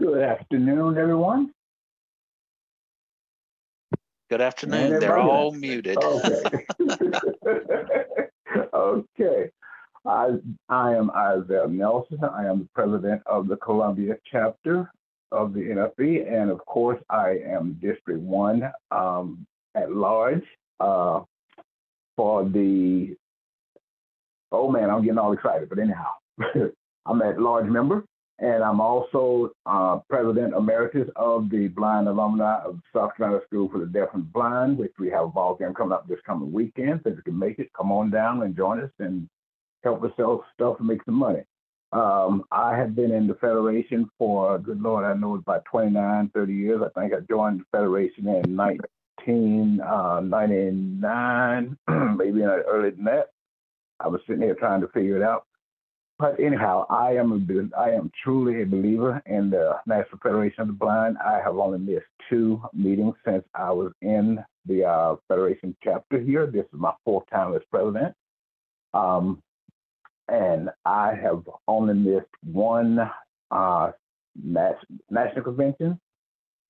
Good 0.00 0.18
afternoon, 0.18 0.98
everyone. 0.98 1.52
Good 4.28 4.40
afternoon. 4.40 4.98
They're 4.98 5.18
all 5.18 5.52
muted. 5.52 5.96
Okay. 5.98 6.66
okay. 8.74 9.50
I, 10.04 10.30
I 10.68 10.94
am 10.94 11.10
Isaiah 11.12 11.68
Nelson. 11.68 12.18
I 12.24 12.46
am 12.46 12.60
the 12.60 12.68
president 12.74 13.22
of 13.26 13.46
the 13.46 13.56
Columbia 13.56 14.16
chapter 14.28 14.90
of 15.30 15.52
the 15.52 15.60
NFB. 15.60 16.32
And 16.32 16.50
of 16.50 16.64
course, 16.66 17.00
I 17.08 17.38
am 17.46 17.78
District 17.80 18.18
1 18.20 18.72
um, 18.90 19.46
at 19.76 19.92
large 19.92 20.42
uh, 20.82 21.20
for 22.16 22.44
the, 22.44 23.16
oh 24.50 24.70
man, 24.70 24.90
I'm 24.90 25.02
getting 25.02 25.18
all 25.18 25.32
excited. 25.32 25.68
But 25.68 25.78
anyhow, 25.78 26.12
I'm 27.06 27.22
at 27.22 27.40
large 27.40 27.66
member 27.66 28.04
and 28.38 28.64
I'm 28.64 28.80
also 28.80 29.52
uh, 29.66 30.00
president 30.10 30.54
emeritus 30.54 31.08
of 31.14 31.48
the 31.48 31.68
Blind 31.68 32.08
Alumni 32.08 32.58
of 32.64 32.80
South 32.94 33.16
Carolina 33.16 33.40
School 33.46 33.68
for 33.70 33.78
the 33.78 33.86
Deaf 33.86 34.08
and 34.14 34.30
Blind, 34.32 34.78
which 34.78 34.92
we 34.98 35.08
have 35.10 35.24
a 35.24 35.28
ball 35.28 35.54
game 35.54 35.74
coming 35.74 35.92
up 35.92 36.08
this 36.08 36.18
coming 36.26 36.52
weekend. 36.52 37.00
So 37.04 37.10
if 37.10 37.16
you 37.16 37.22
can 37.22 37.38
make 37.38 37.60
it, 37.60 37.70
come 37.76 37.92
on 37.92 38.10
down 38.10 38.42
and 38.42 38.56
join 38.56 38.80
us 38.80 38.90
and 38.98 39.28
help 39.84 40.02
us 40.02 40.10
sell 40.16 40.44
stuff 40.54 40.76
and 40.80 40.88
make 40.88 41.04
some 41.04 41.14
money. 41.14 41.44
Um, 41.92 42.44
I 42.50 42.76
have 42.76 42.96
been 42.96 43.12
in 43.12 43.26
the 43.26 43.34
Federation 43.34 44.10
for, 44.18 44.58
good 44.58 44.80
Lord, 44.80 45.04
I 45.04 45.14
know 45.14 45.34
it's 45.34 45.42
about 45.42 45.64
29, 45.66 46.30
30 46.34 46.52
years. 46.52 46.82
I 46.82 47.00
think 47.00 47.12
I 47.12 47.20
joined 47.28 47.60
the 47.60 47.64
Federation 47.70 48.26
in 48.26 48.56
1999, 49.26 51.78
uh, 51.88 51.92
maybe 52.16 52.42
earlier 52.42 52.90
than 52.90 53.04
that. 53.04 53.28
I 54.00 54.08
was 54.08 54.20
sitting 54.26 54.42
here 54.42 54.54
trying 54.54 54.80
to 54.80 54.88
figure 54.88 55.16
it 55.16 55.22
out. 55.22 55.46
But 56.18 56.38
anyhow, 56.38 56.84
I 56.88 57.16
am 57.16 57.32
a, 57.32 57.38
I 57.78 57.90
am 57.90 58.10
truly 58.22 58.62
a 58.62 58.66
believer 58.66 59.20
in 59.26 59.50
the 59.50 59.76
National 59.86 60.18
Federation 60.22 60.62
of 60.62 60.68
the 60.68 60.74
Blind. 60.74 61.18
I 61.18 61.40
have 61.42 61.56
only 61.56 61.78
missed 61.78 62.06
two 62.28 62.62
meetings 62.72 63.14
since 63.24 63.44
I 63.54 63.72
was 63.72 63.92
in 64.02 64.38
the 64.66 64.84
uh, 64.84 65.16
Federation 65.28 65.74
chapter 65.82 66.20
here. 66.20 66.46
This 66.46 66.66
is 66.72 66.78
my 66.78 66.92
fourth 67.04 67.28
time 67.30 67.54
as 67.54 67.62
president. 67.70 68.14
Um, 68.94 69.42
and 70.28 70.70
I 70.84 71.14
have 71.14 71.42
only 71.66 71.94
missed 71.94 72.28
one 72.44 73.10
uh, 73.50 73.90
national 74.40 75.42
convention 75.42 75.98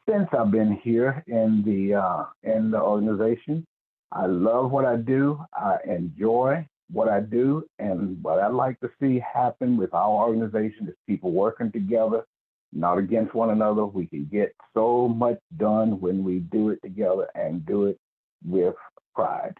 since 0.08 0.28
I've 0.36 0.50
been 0.50 0.76
here 0.82 1.22
in 1.26 1.62
the 1.64 1.94
uh, 1.94 2.24
in 2.42 2.70
the 2.70 2.80
organization. 2.80 3.66
I 4.10 4.26
love 4.26 4.70
what 4.70 4.84
I 4.84 4.96
do. 4.96 5.40
I 5.54 5.78
enjoy 5.86 6.66
what 6.90 7.08
I 7.08 7.20
do 7.20 7.64
and 7.78 8.22
what 8.22 8.38
I'd 8.38 8.52
like 8.52 8.78
to 8.80 8.90
see 9.00 9.18
happen 9.20 9.78
with 9.78 9.94
our 9.94 10.10
organization 10.10 10.86
is 10.88 10.94
people 11.06 11.32
working 11.32 11.72
together, 11.72 12.24
not 12.72 12.98
against 12.98 13.34
one 13.34 13.50
another. 13.50 13.86
We 13.86 14.06
can 14.06 14.28
get 14.30 14.54
so 14.74 15.08
much 15.08 15.38
done 15.56 16.00
when 16.00 16.22
we 16.22 16.40
do 16.40 16.68
it 16.68 16.80
together 16.82 17.28
and 17.34 17.64
do 17.64 17.86
it 17.86 17.98
with 18.44 18.74
pride. 19.14 19.56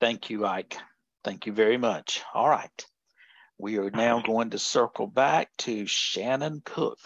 Thank 0.00 0.28
you, 0.28 0.44
Ike. 0.44 0.76
Thank 1.24 1.46
you 1.46 1.52
very 1.52 1.78
much. 1.78 2.22
All 2.34 2.48
right. 2.48 2.86
We 3.58 3.78
are 3.78 3.90
now 3.90 4.20
going 4.20 4.50
to 4.50 4.58
circle 4.58 5.06
back 5.06 5.48
to 5.58 5.86
Shannon 5.86 6.62
Cook 6.64 6.98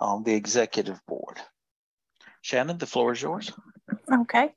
on 0.00 0.24
the 0.24 0.34
executive 0.34 1.00
board. 1.06 1.38
Shannon, 2.40 2.78
the 2.78 2.86
floor 2.86 3.12
is 3.12 3.22
yours. 3.22 3.52
Okay. 4.12 4.54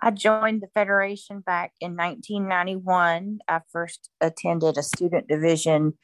I 0.00 0.10
joined 0.10 0.62
the 0.62 0.68
Federation 0.68 1.40
back 1.40 1.72
in 1.80 1.96
1991. 1.96 3.38
I 3.48 3.60
first 3.72 4.10
attended 4.20 4.76
a 4.76 4.82
student 4.82 5.26
division 5.28 5.94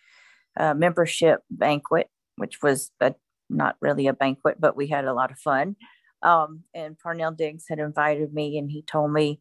uh, 0.59 0.75
membership 0.75 1.41
banquet, 1.51 2.09
which 2.37 2.63
was 2.63 2.91
a, 3.01 3.15
not 3.49 3.77
really 3.81 4.07
a 4.07 4.13
banquet, 4.13 4.57
but 4.59 4.77
we 4.77 4.89
had 4.89 5.05
a 5.05 5.15
lot 5.15 5.31
of 5.31 5.39
fun. 5.39 5.77
Um, 6.23 6.65
and 6.75 6.99
Parnell 6.99 7.33
Diggs 7.33 7.65
had 7.69 7.79
invited 7.79 8.33
me, 8.33 8.59
and 8.59 8.71
he 8.71 8.83
told 8.83 9.13
me 9.13 9.41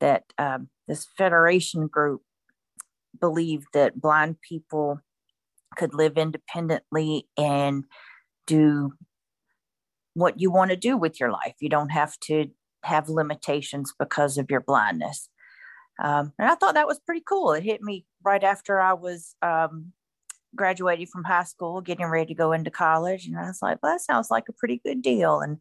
that 0.00 0.24
um, 0.38 0.68
this 0.88 1.06
Federation 1.16 1.86
group 1.86 2.22
believed 3.20 3.66
that 3.72 4.00
blind 4.00 4.40
people 4.40 5.00
could 5.76 5.94
live 5.94 6.16
independently 6.16 7.28
and 7.36 7.84
do 8.46 8.92
what 10.14 10.40
you 10.40 10.50
want 10.50 10.70
to 10.70 10.76
do 10.76 10.96
with 10.96 11.18
your 11.18 11.30
life. 11.30 11.54
You 11.60 11.68
don't 11.68 11.90
have 11.90 12.18
to 12.20 12.50
have 12.84 13.08
limitations 13.08 13.92
because 13.98 14.38
of 14.38 14.50
your 14.50 14.60
blindness. 14.60 15.28
Um, 16.02 16.32
and 16.38 16.48
I 16.48 16.54
thought 16.54 16.74
that 16.74 16.86
was 16.86 17.00
pretty 17.00 17.22
cool. 17.26 17.52
It 17.52 17.62
hit 17.62 17.82
me 17.82 18.06
right 18.24 18.42
after 18.42 18.80
I 18.80 18.94
was 18.94 19.34
um, 19.42 19.92
graduating 20.54 21.06
from 21.06 21.24
high 21.24 21.44
school, 21.44 21.80
getting 21.80 22.06
ready 22.06 22.28
to 22.28 22.38
go 22.38 22.52
into 22.52 22.70
college. 22.70 23.26
And 23.26 23.38
I 23.38 23.46
was 23.46 23.62
like, 23.62 23.78
well, 23.82 23.92
that 23.92 24.00
sounds 24.00 24.30
like 24.30 24.48
a 24.48 24.52
pretty 24.52 24.80
good 24.84 25.02
deal. 25.02 25.40
And 25.40 25.58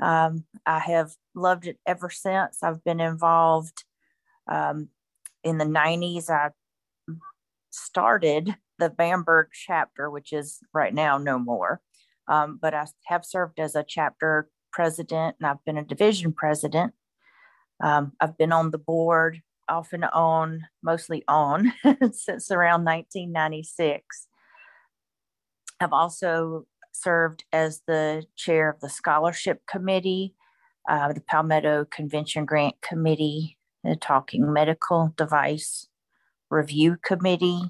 um, 0.00 0.44
I 0.64 0.78
have 0.78 1.12
loved 1.34 1.66
it 1.66 1.78
ever 1.86 2.10
since. 2.10 2.62
I've 2.62 2.84
been 2.84 3.00
involved 3.00 3.84
um, 4.46 4.88
in 5.42 5.58
the 5.58 5.64
90s. 5.64 6.30
I 6.30 6.50
started 7.70 8.54
the 8.78 8.90
Bamberg 8.90 9.48
chapter, 9.52 10.10
which 10.10 10.32
is 10.32 10.60
right 10.72 10.94
now 10.94 11.18
no 11.18 11.38
more. 11.38 11.80
Um, 12.28 12.58
but 12.60 12.74
I 12.74 12.86
have 13.06 13.24
served 13.24 13.58
as 13.58 13.74
a 13.74 13.84
chapter 13.86 14.48
president 14.72 15.36
and 15.40 15.48
I've 15.48 15.64
been 15.64 15.78
a 15.78 15.84
division 15.84 16.32
president. 16.32 16.92
Um, 17.82 18.12
I've 18.20 18.36
been 18.36 18.52
on 18.52 18.70
the 18.70 18.78
board 18.78 19.40
off 19.68 19.92
and 19.92 20.04
on, 20.04 20.66
mostly 20.82 21.24
on, 21.28 21.72
since 22.12 22.50
around 22.50 22.84
1996. 22.84 24.26
I've 25.80 25.92
also 25.92 26.66
served 26.92 27.44
as 27.52 27.82
the 27.86 28.24
chair 28.36 28.70
of 28.70 28.80
the 28.80 28.88
scholarship 28.88 29.62
committee, 29.66 30.34
uh, 30.88 31.12
the 31.12 31.20
Palmetto 31.20 31.86
Convention 31.90 32.44
Grant 32.44 32.80
Committee, 32.80 33.56
the 33.84 33.94
Talking 33.94 34.52
Medical 34.52 35.14
Device 35.16 35.86
Review 36.50 36.96
Committee, 37.02 37.62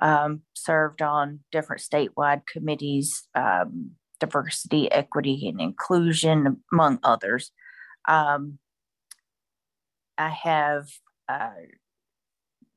um, 0.00 0.42
served 0.54 1.02
on 1.02 1.40
different 1.52 1.82
statewide 1.82 2.46
committees, 2.46 3.28
um, 3.34 3.92
diversity, 4.18 4.90
equity, 4.90 5.48
and 5.48 5.60
inclusion, 5.60 6.62
among 6.72 6.98
others. 7.02 7.52
Um, 8.08 8.58
I 10.18 10.28
have 10.28 10.88
uh, 11.28 11.50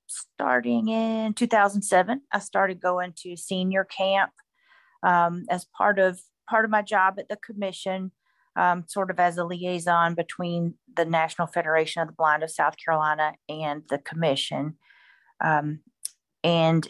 starting 0.08 0.88
in 0.90 1.34
2007, 1.34 2.22
I 2.32 2.40
started 2.40 2.82
going 2.82 3.14
to 3.18 3.36
senior 3.36 3.84
camp 3.84 4.32
um, 5.04 5.46
as 5.50 5.66
part 5.66 6.00
of 6.00 6.20
part 6.50 6.66
of 6.66 6.72
my 6.72 6.82
job 6.82 7.16
at 7.20 7.30
the 7.30 7.38
commission, 7.38 8.12
um, 8.56 8.84
sort 8.88 9.10
of 9.10 9.20
as 9.20 9.38
a 9.38 9.46
liaison 9.46 10.14
between 10.14 10.76
the 10.96 11.06
National 11.06 11.48
Federation 11.48 12.02
of 12.02 12.08
the 12.08 12.14
Blind 12.14 12.44
of 12.44 12.52
South 12.52 12.76
Carolina 12.84 13.34
and 13.50 13.84
the 13.90 13.98
commission. 13.98 14.78
Um, 15.42 15.80
and 16.44 16.88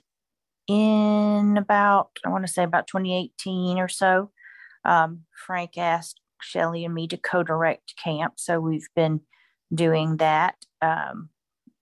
in 0.67 1.58
about, 1.58 2.10
I 2.25 2.29
want 2.29 2.45
to 2.45 2.51
say 2.51 2.63
about 2.63 2.88
2018 2.88 3.77
or 3.77 3.88
so, 3.88 4.32
um, 4.86 5.21
Frank 5.45 5.77
asked 5.77 6.19
Shelly 6.41 6.86
and 6.86 6.93
me 6.93 7.08
to 7.08 7.17
co-direct 7.17 7.95
camp. 8.01 8.34
So 8.38 8.60
we've 8.60 8.88
been 8.95 9.21
doing 9.73 10.17
that 10.17 10.56
um, 10.82 11.29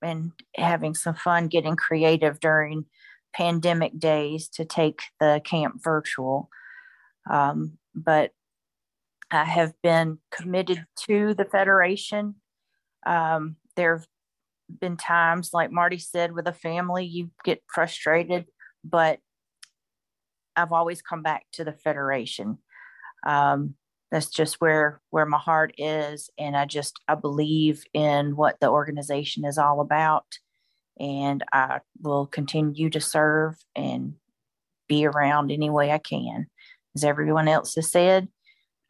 and 0.02 0.32
having 0.56 0.96
some 0.96 1.16
fun 1.16 1.48
getting 1.48 1.76
creative 1.76 2.40
during 2.40 2.86
pandemic 3.34 3.98
days 3.98 4.50
to 4.50 4.66
take 4.66 5.02
the 5.20 5.42
camp 5.44 5.82
virtual. 5.84 6.50
Um, 7.30 7.78
but 7.96 8.32
I 9.30 9.46
have 9.46 9.74
been 9.82 10.20
committed 10.32 10.86
to 11.08 11.34
the 11.34 11.46
Federation. 11.46 12.36
Um, 13.06 13.56
there 13.76 13.98
have 13.98 14.08
been 14.80 14.98
times, 14.98 15.52
like 15.54 15.72
Marty 15.72 15.98
said, 15.98 16.34
with 16.34 16.48
a 16.48 16.54
family, 16.54 17.06
you 17.06 17.32
get 17.44 17.64
frustrated, 17.74 18.46
but 18.84 19.20
I've 20.56 20.72
always 20.72 21.02
come 21.02 21.24
back 21.24 21.46
to 21.54 21.64
the 21.64 21.74
Federation. 21.74 22.58
Um, 23.26 23.76
that's 24.12 24.30
just 24.30 24.60
where 24.60 25.02
where 25.10 25.26
my 25.26 25.38
heart 25.38 25.74
is 25.78 26.30
and 26.38 26.56
i 26.56 26.66
just 26.66 27.00
i 27.08 27.16
believe 27.16 27.84
in 27.94 28.36
what 28.36 28.60
the 28.60 28.70
organization 28.70 29.46
is 29.46 29.58
all 29.58 29.80
about 29.80 30.26
and 31.00 31.44
i 31.54 31.80
will 32.02 32.28
continue 32.28 32.90
to 32.90 33.00
serve 33.00 33.56
and 33.76 34.14
be 34.88 35.06
around 35.06 35.52
any 35.52 35.70
way 35.70 35.92
i 35.92 35.98
can 35.98 36.48
as 36.96 37.04
everyone 37.04 37.48
else 37.48 37.76
has 37.76 37.90
said 37.90 38.28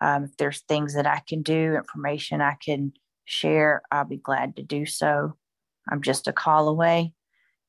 um, 0.01 0.23
if 0.23 0.35
there's 0.37 0.61
things 0.61 0.95
that 0.95 1.07
i 1.07 1.21
can 1.27 1.41
do 1.41 1.75
information 1.75 2.41
i 2.41 2.55
can 2.63 2.91
share 3.25 3.81
i'll 3.91 4.05
be 4.05 4.17
glad 4.17 4.55
to 4.55 4.63
do 4.63 4.85
so 4.85 5.35
i'm 5.91 6.01
just 6.01 6.27
a 6.27 6.33
call 6.33 6.67
away 6.67 7.13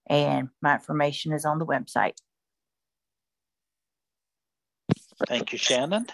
and 0.09 0.49
my 0.61 0.75
information 0.75 1.33
is 1.33 1.45
on 1.45 1.59
the 1.59 1.67
website 1.67 2.15
thank 5.29 5.53
you 5.53 5.59
shannon 5.59 6.07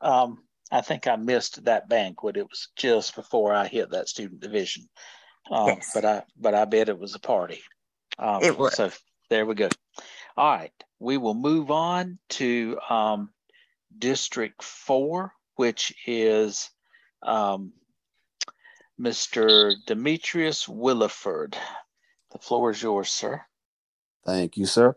um, 0.00 0.38
I 0.70 0.80
think 0.80 1.06
I 1.06 1.16
missed 1.16 1.64
that 1.64 1.88
banquet. 1.88 2.36
It 2.36 2.48
was 2.48 2.68
just 2.76 3.14
before 3.14 3.54
I 3.54 3.66
hit 3.66 3.90
that 3.90 4.08
student 4.08 4.40
division. 4.40 4.88
Um, 5.50 5.68
yes. 5.68 5.90
But 5.94 6.04
I 6.04 6.22
but 6.38 6.54
I 6.54 6.64
bet 6.66 6.88
it 6.88 6.98
was 6.98 7.14
a 7.14 7.20
party. 7.20 7.60
Um, 8.18 8.42
it 8.42 8.58
was. 8.58 8.74
So 8.74 8.90
there 9.30 9.46
we 9.46 9.54
go. 9.54 9.68
All 10.36 10.56
right, 10.56 10.72
we 10.98 11.16
will 11.16 11.34
move 11.34 11.70
on 11.70 12.18
to 12.30 12.78
um, 12.88 13.30
District 13.96 14.62
Four, 14.62 15.32
which 15.56 15.94
is 16.06 16.70
um, 17.22 17.72
Mr. 19.00 19.74
Demetrius 19.86 20.66
Williford. 20.66 21.54
The 22.32 22.38
floor 22.38 22.70
is 22.70 22.82
yours, 22.82 23.10
sir. 23.10 23.42
Thank 24.26 24.56
you, 24.56 24.66
sir. 24.66 24.96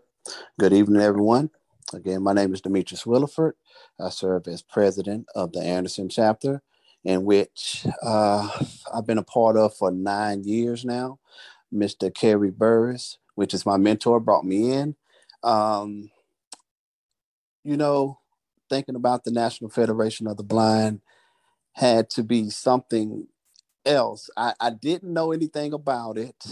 Good 0.59 0.73
evening, 0.73 1.01
everyone. 1.01 1.51
Again, 1.93 2.23
my 2.23 2.33
name 2.33 2.53
is 2.53 2.61
Demetrius 2.61 3.03
Williford. 3.03 3.53
I 3.99 4.09
serve 4.09 4.47
as 4.47 4.61
president 4.61 5.27
of 5.35 5.51
the 5.51 5.61
Anderson 5.61 6.09
chapter, 6.09 6.61
in 7.03 7.25
which 7.25 7.85
uh, 8.03 8.49
I've 8.93 9.05
been 9.07 9.17
a 9.17 9.23
part 9.23 9.57
of 9.57 9.75
for 9.75 9.91
nine 9.91 10.43
years 10.43 10.85
now. 10.85 11.19
Mr. 11.73 12.13
Kerry 12.13 12.51
Burris, 12.51 13.17
which 13.35 13.53
is 13.53 13.65
my 13.65 13.77
mentor, 13.77 14.19
brought 14.19 14.45
me 14.45 14.71
in. 14.71 14.95
Um, 15.43 16.09
you 17.63 17.77
know, 17.77 18.19
thinking 18.69 18.95
about 18.95 19.23
the 19.23 19.31
National 19.31 19.69
Federation 19.69 20.27
of 20.27 20.37
the 20.37 20.43
Blind 20.43 21.01
had 21.73 22.09
to 22.11 22.23
be 22.23 22.49
something 22.49 23.27
else. 23.85 24.29
I, 24.37 24.53
I 24.59 24.69
didn't 24.71 25.13
know 25.13 25.31
anything 25.31 25.73
about 25.73 26.17
it, 26.17 26.45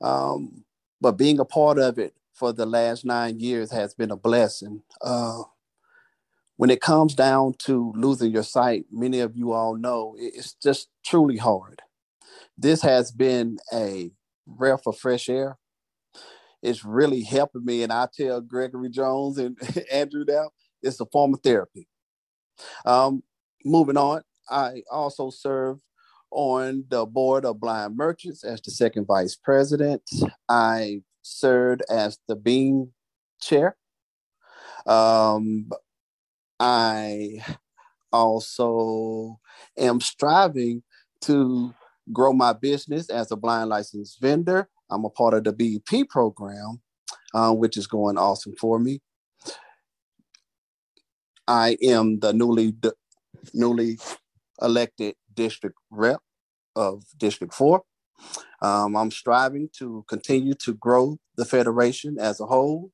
um, 0.00 0.64
but 1.00 1.12
being 1.12 1.38
a 1.38 1.44
part 1.44 1.78
of 1.78 1.98
it 1.98 2.14
for 2.34 2.52
the 2.52 2.66
last 2.66 3.04
nine 3.04 3.40
years 3.40 3.70
has 3.72 3.94
been 3.94 4.10
a 4.10 4.16
blessing. 4.16 4.82
Uh, 5.00 5.42
when 6.56 6.70
it 6.70 6.80
comes 6.80 7.14
down 7.14 7.54
to 7.58 7.92
losing 7.94 8.32
your 8.32 8.42
sight, 8.42 8.86
many 8.90 9.20
of 9.20 9.36
you 9.36 9.52
all 9.52 9.76
know 9.76 10.16
it's 10.18 10.54
just 10.54 10.88
truly 11.04 11.36
hard. 11.36 11.82
This 12.56 12.82
has 12.82 13.12
been 13.12 13.58
a 13.72 14.10
breath 14.46 14.86
of 14.86 14.98
fresh 14.98 15.28
air. 15.28 15.56
It's 16.62 16.84
really 16.84 17.22
helping 17.22 17.64
me. 17.64 17.84
And 17.84 17.92
I 17.92 18.08
tell 18.12 18.40
Gregory 18.40 18.90
Jones 18.90 19.38
and 19.38 19.56
Andrew 19.92 20.24
now, 20.26 20.50
it's 20.82 21.00
a 21.00 21.06
form 21.06 21.34
of 21.34 21.40
therapy. 21.40 21.86
Um, 22.84 23.22
moving 23.64 23.96
on, 23.96 24.22
I 24.50 24.82
also 24.90 25.30
serve 25.30 25.78
on 26.30 26.84
the 26.88 27.06
board 27.06 27.44
of 27.44 27.60
blind 27.60 27.96
merchants 27.96 28.44
as 28.44 28.60
the 28.60 28.70
second 28.70 29.06
vice 29.06 29.34
president. 29.34 30.02
I 30.48 31.02
served 31.22 31.82
as 31.90 32.18
the 32.28 32.36
bean 32.36 32.92
chair. 33.40 33.76
Um, 34.86 35.70
I 36.60 37.44
also 38.12 39.38
am 39.76 40.00
striving 40.00 40.82
to 41.22 41.74
grow 42.12 42.32
my 42.32 42.52
business 42.52 43.10
as 43.10 43.30
a 43.30 43.36
blind 43.36 43.70
licensed 43.70 44.20
vendor. 44.20 44.68
I'm 44.90 45.04
a 45.04 45.10
part 45.10 45.34
of 45.34 45.44
the 45.44 45.52
BEP 45.52 46.08
program, 46.08 46.80
uh, 47.34 47.52
which 47.52 47.76
is 47.76 47.86
going 47.86 48.16
awesome 48.16 48.54
for 48.58 48.78
me. 48.78 49.00
I 51.46 51.76
am 51.82 52.18
the 52.20 52.32
newly 52.32 52.74
newly 53.54 53.98
elected 54.60 55.14
district 55.38 55.76
rep 55.90 56.20
of 56.74 57.04
District 57.16 57.54
4. 57.54 57.82
Um, 58.60 58.96
I'm 58.96 59.12
striving 59.12 59.68
to 59.78 60.04
continue 60.08 60.54
to 60.54 60.74
grow 60.74 61.18
the 61.36 61.44
Federation 61.44 62.18
as 62.18 62.40
a 62.40 62.46
whole. 62.46 62.90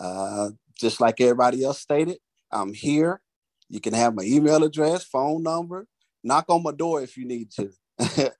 Uh, 0.00 0.50
just 0.78 1.00
like 1.00 1.20
everybody 1.20 1.64
else 1.64 1.80
stated, 1.80 2.18
I'm 2.52 2.72
here. 2.72 3.20
You 3.68 3.80
can 3.80 3.94
have 3.94 4.14
my 4.14 4.22
email 4.22 4.62
address, 4.62 5.04
phone 5.04 5.42
number, 5.42 5.86
knock 6.22 6.44
on 6.48 6.62
my 6.62 6.72
door 6.72 7.02
if 7.02 7.16
you 7.16 7.26
need 7.26 7.50
to. 7.52 7.70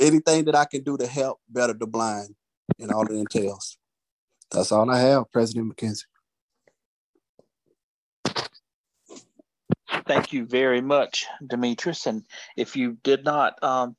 Anything 0.00 0.44
that 0.46 0.54
I 0.54 0.64
can 0.64 0.82
do 0.82 0.96
to 0.96 1.06
help 1.06 1.38
better 1.48 1.74
the 1.74 1.86
blind 1.86 2.34
and 2.78 2.90
all 2.90 3.06
it 3.06 3.12
entails. 3.12 3.76
That's 4.50 4.72
all 4.72 4.90
I 4.90 5.00
have, 5.00 5.30
President 5.30 5.70
McKenzie. 5.70 6.04
Thank 10.08 10.32
you 10.32 10.46
very 10.46 10.80
much, 10.80 11.26
Demetrius. 11.46 12.06
And 12.06 12.24
if 12.56 12.76
you 12.76 12.96
did 13.02 13.26
not 13.26 13.62
um, 13.62 13.94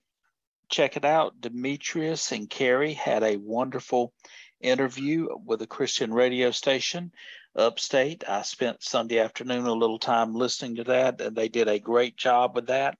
check 0.67 0.97
it 0.97 1.05
out, 1.05 1.39
Demetrius 1.39 2.31
and 2.31 2.49
Carrie 2.49 2.93
had 2.93 3.21
a 3.21 3.37
wonderful 3.37 4.11
interview 4.59 5.27
with 5.45 5.61
a 5.61 5.67
Christian 5.67 6.11
radio 6.11 6.49
station 6.49 7.11
upstate. 7.55 8.23
I 8.27 8.41
spent 8.41 8.81
Sunday 8.81 9.19
afternoon 9.19 9.67
a 9.67 9.71
little 9.71 9.99
time 9.99 10.33
listening 10.33 10.77
to 10.77 10.83
that, 10.85 11.21
and 11.21 11.35
they 11.35 11.47
did 11.47 11.67
a 11.67 11.77
great 11.77 12.17
job 12.17 12.55
with 12.55 12.67
that. 12.67 12.97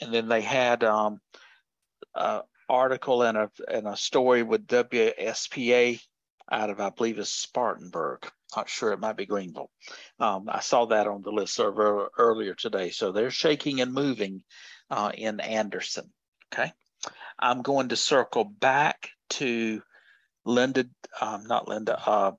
And 0.00 0.10
then 0.14 0.26
they 0.26 0.40
had 0.40 0.82
um, 0.82 1.20
an 2.14 2.40
article 2.70 3.22
and 3.22 3.36
a 3.36 3.50
and 3.68 3.86
a 3.86 3.98
story 3.98 4.42
with 4.42 4.66
WSPA 4.66 6.00
out 6.50 6.70
of 6.70 6.80
I 6.80 6.90
believe 6.90 7.18
is 7.18 7.28
Spartanburg. 7.28 8.26
Not 8.54 8.68
sure 8.68 8.92
it 8.92 9.00
might 9.00 9.16
be 9.16 9.26
Greenville. 9.26 9.70
Um, 10.20 10.48
I 10.48 10.60
saw 10.60 10.86
that 10.86 11.06
on 11.06 11.22
the 11.22 11.32
list 11.32 11.54
server 11.54 12.10
earlier 12.16 12.54
today. 12.54 12.90
So 12.90 13.12
they're 13.12 13.30
shaking 13.30 13.80
and 13.80 13.92
moving 13.92 14.42
uh, 14.90 15.12
in 15.14 15.40
Anderson. 15.40 16.12
Okay, 16.52 16.72
I'm 17.38 17.62
going 17.62 17.88
to 17.88 17.96
circle 17.96 18.44
back 18.44 19.10
to 19.30 19.82
Linda, 20.44 20.86
um, 21.20 21.44
not 21.46 21.68
Linda, 21.68 22.00
uh, 22.06 22.32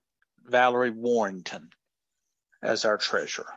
Valerie 0.46 0.92
Warrington 0.92 1.70
as 2.64 2.86
our 2.86 2.98
treasurer. 2.98 3.54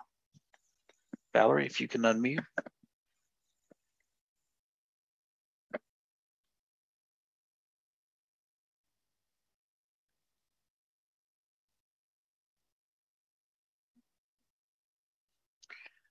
Valerie, 1.32 1.66
if 1.66 1.80
you 1.80 1.86
can 1.86 2.02
unmute. 2.02 2.44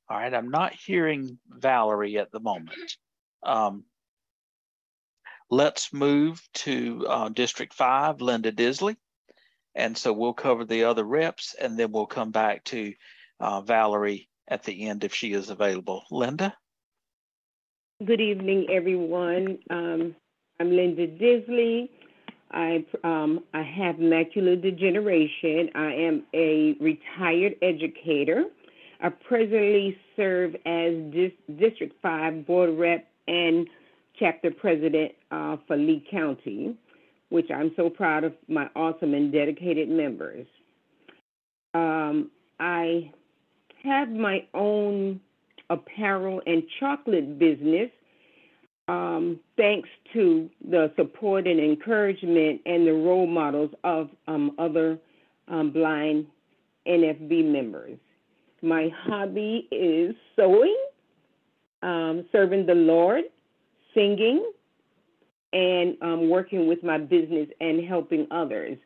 All 0.10 0.18
right, 0.18 0.34
I'm 0.34 0.50
not 0.50 0.74
hearing 0.74 1.38
Valerie 1.48 2.18
at 2.18 2.32
the 2.32 2.40
moment. 2.40 2.98
Um, 3.44 3.84
let's 5.52 5.94
move 5.94 6.42
to 6.56 7.06
uh, 7.08 7.30
District 7.30 7.74
5, 7.74 8.20
Linda 8.20 8.52
Disley. 8.52 8.96
And 9.76 9.96
so 9.96 10.12
we'll 10.12 10.34
cover 10.34 10.66
the 10.66 10.86
other 10.86 11.04
reps 11.04 11.56
and 11.60 11.78
then 11.78 11.92
we'll 11.92 12.08
come 12.08 12.32
back 12.32 12.64
to 12.66 12.94
uh, 13.40 13.62
Valerie 13.62 14.30
at 14.48 14.64
the 14.64 14.88
end 14.88 15.04
if 15.04 15.14
she 15.14 15.32
is 15.32 15.52
available. 15.52 16.04
Linda? 16.10 16.56
Good 18.04 18.20
evening, 18.20 18.68
everyone. 18.72 19.60
Um, 19.70 20.16
I'm 20.60 20.72
Linda 20.76 21.06
Disley. 21.08 21.90
I 22.52 22.84
um, 23.04 23.44
I 23.54 23.62
have 23.62 23.98
macular 23.98 24.60
degeneration. 24.60 25.70
I 25.76 25.94
am 25.94 26.24
a 26.34 26.76
retired 26.80 27.56
educator. 27.62 28.46
I 29.02 29.10
presently 29.10 29.98
serve 30.16 30.56
as 30.66 30.94
Dis- 31.12 31.58
District 31.58 31.96
5 32.02 32.46
Board 32.46 32.78
Rep 32.78 33.08
and 33.28 33.68
Chapter 34.18 34.52
President 34.52 35.14
uh, 35.32 35.58
for 35.68 35.78
Lee 35.78 36.06
County, 36.12 36.76
which 37.30 37.50
I'm 37.50 37.72
so 37.78 37.90
proud 37.90 38.26
of 38.26 38.34
my 38.50 38.70
awesome 38.76 39.14
and 39.14 39.32
dedicated 39.32 39.88
members. 39.88 40.46
Um, 41.74 42.32
I 42.60 43.12
have 43.84 44.10
my 44.10 44.46
own 44.54 45.22
apparel 45.70 46.42
and 46.46 46.64
chocolate 46.80 47.40
business 47.40 47.90
um, 48.90 49.40
thanks 49.56 49.88
to 50.14 50.50
the 50.68 50.92
support 50.98 51.48
and 51.48 51.60
encouragement 51.60 52.62
and 52.66 52.88
the 52.88 52.94
role 52.94 53.28
models 53.28 53.70
of 53.84 54.10
um, 54.28 54.56
other 54.58 54.98
um, 55.48 55.72
blind 55.72 56.26
NFB 56.88 57.46
members. 57.46 58.00
My 58.62 58.90
hobby 59.06 59.68
is 59.72 60.16
sewing, 60.36 60.78
um, 61.82 62.26
serving 62.32 62.66
the 62.66 62.76
Lord, 62.76 63.24
singing, 63.94 64.52
and 65.54 65.98
um, 66.02 66.30
working 66.30 66.68
with 66.68 66.84
my 66.84 66.98
business 66.98 67.48
and 67.60 67.84
helping 67.86 68.28
others. 68.32 68.78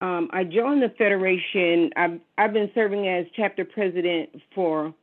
Um, 0.00 0.28
I 0.32 0.44
joined 0.44 0.82
the 0.82 0.90
Federation. 0.96 1.90
I've, 1.96 2.20
I've 2.36 2.52
been 2.52 2.70
serving 2.74 3.08
as 3.08 3.26
chapter 3.34 3.64
president 3.64 4.30
for 4.54 4.94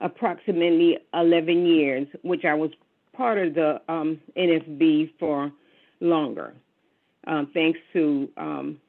approximately 0.00 0.98
11 1.14 1.66
years, 1.66 2.06
which 2.22 2.44
I 2.44 2.54
was 2.54 2.70
part 3.16 3.38
of 3.38 3.54
the 3.54 3.80
um, 3.88 4.20
NFB 4.36 5.12
for 5.18 5.50
longer, 6.00 6.52
um, 7.26 7.50
thanks 7.54 7.78
to 7.92 8.28
um, 8.36 8.80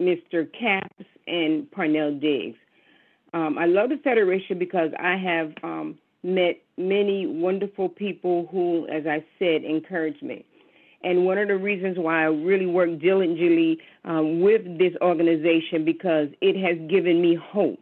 Mr. 0.00 0.46
Capps 0.58 1.04
and 1.26 1.70
Parnell 1.70 2.14
Diggs. 2.18 2.58
Um, 3.32 3.58
I 3.58 3.66
love 3.66 3.90
the 3.90 3.96
Federation 3.98 4.58
because 4.58 4.90
I 4.98 5.16
have 5.16 5.52
um, 5.62 5.98
met 6.22 6.60
many 6.76 7.26
wonderful 7.26 7.88
people 7.88 8.48
who, 8.50 8.86
as 8.88 9.06
I 9.06 9.24
said, 9.38 9.64
encourage 9.64 10.20
me. 10.22 10.44
And 11.04 11.24
one 11.24 11.38
of 11.38 11.48
the 11.48 11.56
reasons 11.56 11.98
why 11.98 12.22
I 12.22 12.26
really 12.26 12.66
work 12.66 13.00
diligently 13.00 13.78
um, 14.04 14.40
with 14.40 14.78
this 14.78 14.92
organization 15.00 15.84
because 15.84 16.28
it 16.40 16.56
has 16.56 16.78
given 16.88 17.20
me 17.20 17.34
hope. 17.34 17.80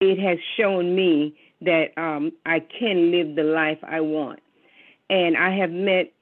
It 0.00 0.18
has 0.18 0.38
shown 0.56 0.94
me 0.94 1.36
that 1.62 1.96
um, 1.96 2.32
I 2.44 2.60
can 2.60 3.10
live 3.10 3.36
the 3.36 3.42
life 3.42 3.78
I 3.82 4.00
want. 4.00 4.40
And 5.08 5.36
I 5.36 5.56
have 5.56 5.70
met 5.70 6.12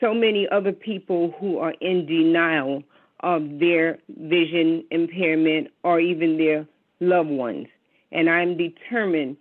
so 0.00 0.14
many 0.14 0.48
other 0.50 0.72
people 0.72 1.34
who 1.40 1.58
are 1.58 1.74
in 1.80 2.06
denial 2.06 2.82
of 3.20 3.42
their 3.58 3.98
vision 4.08 4.84
impairment 4.90 5.68
or 5.84 6.00
even 6.00 6.38
their 6.38 6.66
loved 7.00 7.30
ones. 7.30 7.66
And 8.12 8.28
I'm 8.28 8.56
determined 8.56 9.36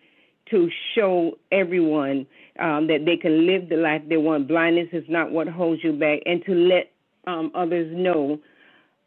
to 0.51 0.69
show 0.95 1.37
everyone 1.51 2.25
um, 2.59 2.87
that 2.87 3.05
they 3.05 3.17
can 3.17 3.45
live 3.45 3.69
the 3.69 3.77
life 3.77 4.01
they 4.09 4.17
want. 4.17 4.47
Blindness 4.47 4.89
is 4.91 5.03
not 5.07 5.31
what 5.31 5.47
holds 5.47 5.83
you 5.83 5.93
back, 5.93 6.19
and 6.25 6.43
to 6.45 6.53
let 6.53 6.91
um, 7.27 7.51
others 7.53 7.91
know 7.95 8.39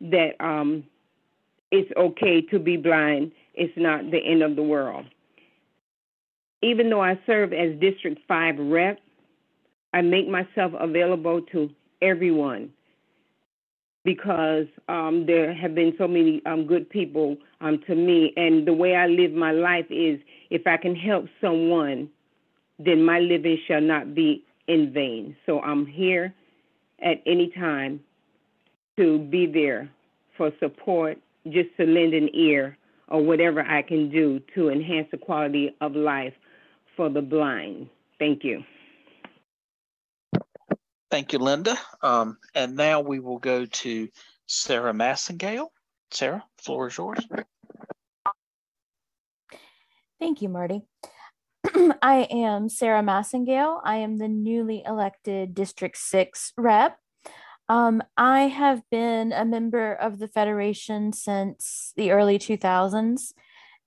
that 0.00 0.30
um, 0.40 0.84
it's 1.70 1.90
okay 1.96 2.40
to 2.50 2.58
be 2.58 2.76
blind. 2.76 3.32
It's 3.54 3.72
not 3.76 4.10
the 4.10 4.18
end 4.18 4.42
of 4.42 4.56
the 4.56 4.62
world 4.62 5.06
even 6.62 6.88
though 6.88 7.02
I 7.02 7.18
serve 7.26 7.52
as 7.52 7.78
District 7.80 8.18
5 8.26 8.54
rep, 8.58 8.98
I 9.92 10.00
make 10.00 10.28
myself 10.28 10.72
available 10.78 11.42
to 11.52 11.68
everyone 12.00 12.70
because 14.04 14.66
um, 14.88 15.26
there 15.26 15.54
have 15.54 15.74
been 15.74 15.94
so 15.96 16.08
many 16.08 16.42
um, 16.46 16.66
good 16.66 16.88
people 16.90 17.36
um, 17.60 17.80
to 17.86 17.94
me. 17.94 18.32
And 18.36 18.66
the 18.66 18.72
way 18.72 18.96
I 18.96 19.06
live 19.06 19.32
my 19.32 19.52
life 19.52 19.86
is 19.90 20.18
if 20.50 20.66
I 20.66 20.76
can 20.76 20.96
help 20.96 21.26
someone, 21.40 22.08
then 22.78 23.04
my 23.04 23.20
living 23.20 23.58
shall 23.66 23.80
not 23.80 24.14
be 24.14 24.44
in 24.66 24.92
vain. 24.92 25.36
So 25.46 25.60
I'm 25.60 25.86
here 25.86 26.34
at 27.04 27.22
any 27.26 27.50
time 27.50 28.00
to 28.96 29.18
be 29.18 29.46
there 29.46 29.90
for 30.36 30.50
support, 30.60 31.18
just 31.44 31.68
to 31.76 31.84
lend 31.84 32.14
an 32.14 32.28
ear 32.34 32.76
or 33.08 33.22
whatever 33.22 33.62
I 33.62 33.82
can 33.82 34.10
do 34.10 34.40
to 34.54 34.70
enhance 34.70 35.08
the 35.10 35.18
quality 35.18 35.74
of 35.80 35.94
life 35.94 36.34
for 36.96 37.08
the 37.08 37.22
blind. 37.22 37.88
Thank 38.18 38.44
you. 38.44 38.62
Thank 41.12 41.34
you, 41.34 41.40
Linda. 41.40 41.76
Um, 42.02 42.38
and 42.54 42.74
now 42.74 43.00
we 43.00 43.20
will 43.20 43.38
go 43.38 43.66
to 43.66 44.08
Sarah 44.46 44.94
Massengale. 44.94 45.66
Sarah, 46.10 46.42
floor 46.56 46.88
is 46.88 46.96
yours. 46.96 47.18
Thank 50.18 50.40
you, 50.40 50.48
Marty. 50.48 50.80
I 52.00 52.26
am 52.30 52.70
Sarah 52.70 53.02
Massengale. 53.02 53.78
I 53.84 53.96
am 53.96 54.16
the 54.16 54.26
newly 54.26 54.84
elected 54.86 55.54
District 55.54 55.98
6 55.98 56.54
rep. 56.56 56.96
Um, 57.68 58.02
I 58.16 58.44
have 58.44 58.80
been 58.90 59.32
a 59.34 59.44
member 59.44 59.92
of 59.92 60.18
the 60.18 60.28
Federation 60.28 61.12
since 61.12 61.92
the 61.94 62.12
early 62.12 62.38
2000s 62.38 63.34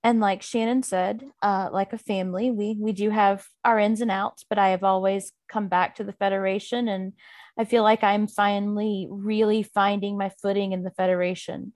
and 0.05 0.19
like 0.19 0.41
shannon 0.41 0.83
said 0.83 1.23
uh, 1.41 1.67
like 1.73 1.91
a 1.91 1.97
family 1.97 2.51
we 2.51 2.77
we 2.79 2.93
do 2.93 3.09
have 3.09 3.45
our 3.65 3.79
ins 3.79 3.99
and 3.99 4.11
outs 4.11 4.45
but 4.47 4.59
i 4.59 4.69
have 4.69 4.83
always 4.83 5.33
come 5.49 5.67
back 5.67 5.95
to 5.95 6.03
the 6.03 6.13
federation. 6.13 6.87
And 6.87 7.13
i 7.57 7.65
feel 7.65 7.83
like 7.83 8.03
i'm 8.03 8.27
finally 8.27 9.07
really 9.09 9.63
finding 9.63 10.17
my 10.17 10.31
footing 10.41 10.71
in 10.71 10.83
the 10.83 10.91
federation. 10.91 11.73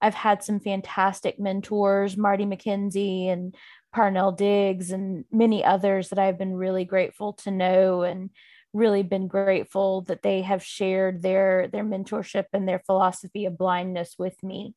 I've 0.00 0.14
had 0.14 0.42
some 0.42 0.58
fantastic 0.58 1.38
mentors 1.38 2.16
marty 2.16 2.44
mckenzie 2.44 3.28
and 3.28 3.54
parnell 3.92 4.32
diggs 4.32 4.90
and 4.90 5.24
many 5.30 5.64
others 5.64 6.08
that 6.08 6.18
i've 6.18 6.38
been 6.38 6.54
really 6.54 6.84
grateful 6.84 7.34
to 7.34 7.50
know 7.50 8.02
and 8.02 8.30
really 8.72 9.02
been 9.02 9.28
grateful 9.28 10.00
that 10.02 10.22
they 10.22 10.42
have 10.42 10.64
shared 10.64 11.22
their 11.22 11.68
their 11.68 11.84
mentorship 11.84 12.46
and 12.52 12.66
their 12.66 12.82
philosophy 12.86 13.44
of 13.44 13.58
blindness 13.58 14.14
with 14.18 14.42
me 14.42 14.74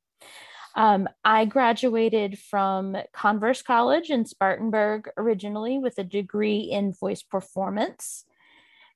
um, 0.75 1.07
I 1.23 1.45
graduated 1.45 2.37
from 2.37 2.97
Converse 3.13 3.61
College 3.61 4.09
in 4.09 4.25
Spartanburg 4.25 5.09
originally 5.17 5.77
with 5.77 5.97
a 5.97 6.03
degree 6.03 6.59
in 6.59 6.93
voice 6.93 7.23
performance, 7.23 8.25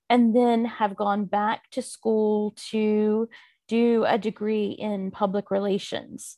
and 0.09 0.35
then 0.35 0.65
have 0.65 0.95
gone 0.95 1.25
back 1.25 1.69
to 1.71 1.81
school 1.81 2.53
to 2.71 3.29
do 3.69 4.03
a 4.05 4.17
degree 4.17 4.71
in 4.71 5.11
public 5.11 5.51
relations, 5.51 6.35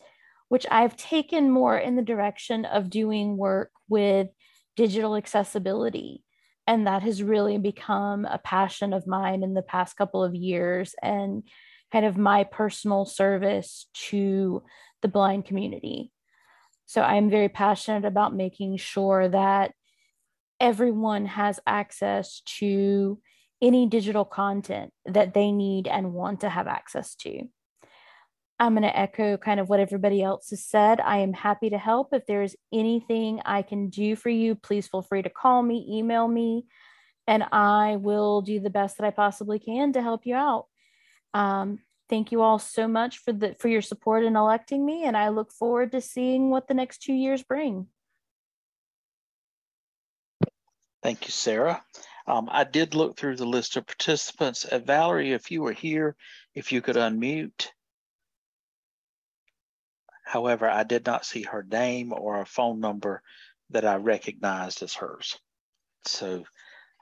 which 0.49 0.67
I've 0.69 0.95
taken 0.95 1.49
more 1.49 1.77
in 1.77 1.95
the 1.95 2.01
direction 2.01 2.65
of 2.65 2.89
doing 2.89 3.37
work 3.37 3.71
with 3.89 4.27
digital 4.75 5.15
accessibility. 5.15 6.23
And 6.67 6.85
that 6.85 7.01
has 7.01 7.23
really 7.23 7.57
become 7.57 8.25
a 8.25 8.37
passion 8.37 8.93
of 8.93 9.07
mine 9.07 9.41
in 9.43 9.55
the 9.55 9.63
past 9.63 9.97
couple 9.97 10.23
of 10.23 10.35
years 10.35 10.93
and 11.01 11.43
kind 11.91 12.05
of 12.05 12.17
my 12.17 12.43
personal 12.43 13.05
service 13.05 13.87
to 13.93 14.63
the 15.01 15.07
blind 15.07 15.45
community. 15.45 16.11
So 16.85 17.01
I'm 17.01 17.29
very 17.29 17.49
passionate 17.49 18.05
about 18.05 18.35
making 18.35 18.77
sure 18.77 19.27
that 19.29 19.73
everyone 20.59 21.25
has 21.25 21.59
access 21.65 22.41
to 22.59 23.19
any 23.61 23.85
digital 23.87 24.25
content 24.25 24.91
that 25.05 25.33
they 25.33 25.51
need 25.51 25.87
and 25.87 26.13
want 26.13 26.41
to 26.41 26.49
have 26.49 26.67
access 26.67 27.15
to. 27.15 27.47
I'm 28.59 28.73
going 28.73 28.83
to 28.83 28.95
echo 28.97 29.37
kind 29.37 29.59
of 29.59 29.69
what 29.69 29.79
everybody 29.79 30.21
else 30.21 30.51
has 30.51 30.63
said. 30.63 30.99
I 30.99 31.17
am 31.19 31.33
happy 31.33 31.71
to 31.71 31.79
help. 31.79 32.09
If 32.13 32.27
there's 32.27 32.55
anything 32.71 33.41
I 33.43 33.63
can 33.63 33.89
do 33.89 34.15
for 34.15 34.29
you, 34.29 34.53
please 34.53 34.87
feel 34.87 35.01
free 35.01 35.23
to 35.23 35.31
call 35.31 35.63
me, 35.63 35.87
email 35.89 36.27
me, 36.27 36.65
and 37.25 37.43
I 37.51 37.95
will 37.95 38.41
do 38.41 38.59
the 38.59 38.69
best 38.69 38.97
that 38.97 39.07
I 39.07 39.11
possibly 39.11 39.57
can 39.57 39.93
to 39.93 40.01
help 40.01 40.25
you 40.25 40.35
out. 40.35 40.65
Um, 41.33 41.79
thank 42.11 42.33
you 42.33 42.41
all 42.41 42.59
so 42.59 42.87
much 42.87 43.19
for 43.19 43.31
the 43.31 43.55
for 43.57 43.69
your 43.69 43.81
support 43.81 44.25
in 44.25 44.35
electing 44.35 44.85
me 44.85 45.05
and 45.05 45.15
i 45.15 45.29
look 45.29 45.51
forward 45.51 45.93
to 45.93 46.01
seeing 46.01 46.49
what 46.49 46.67
the 46.67 46.73
next 46.73 47.01
two 47.01 47.13
years 47.13 47.41
bring. 47.41 47.87
Thank 51.01 51.25
you 51.25 51.31
sarah. 51.31 51.81
Um, 52.27 52.49
i 52.51 52.65
did 52.65 52.93
look 52.93 53.15
through 53.15 53.37
the 53.37 53.45
list 53.45 53.77
of 53.77 53.87
participants. 53.87 54.65
Uh, 54.65 54.79
valerie 54.79 55.31
if 55.31 55.49
you 55.51 55.61
were 55.61 55.71
here 55.73 56.15
if 56.53 56.71
you 56.71 56.81
could 56.81 56.97
unmute. 56.97 57.67
However 60.25 60.69
i 60.69 60.83
did 60.83 61.05
not 61.05 61.25
see 61.25 61.43
her 61.43 61.63
name 61.63 62.13
or 62.13 62.41
a 62.41 62.45
phone 62.45 62.81
number 62.81 63.23
that 63.69 63.85
i 63.85 63.95
recognized 63.95 64.83
as 64.83 64.93
hers. 64.95 65.39
So 66.03 66.43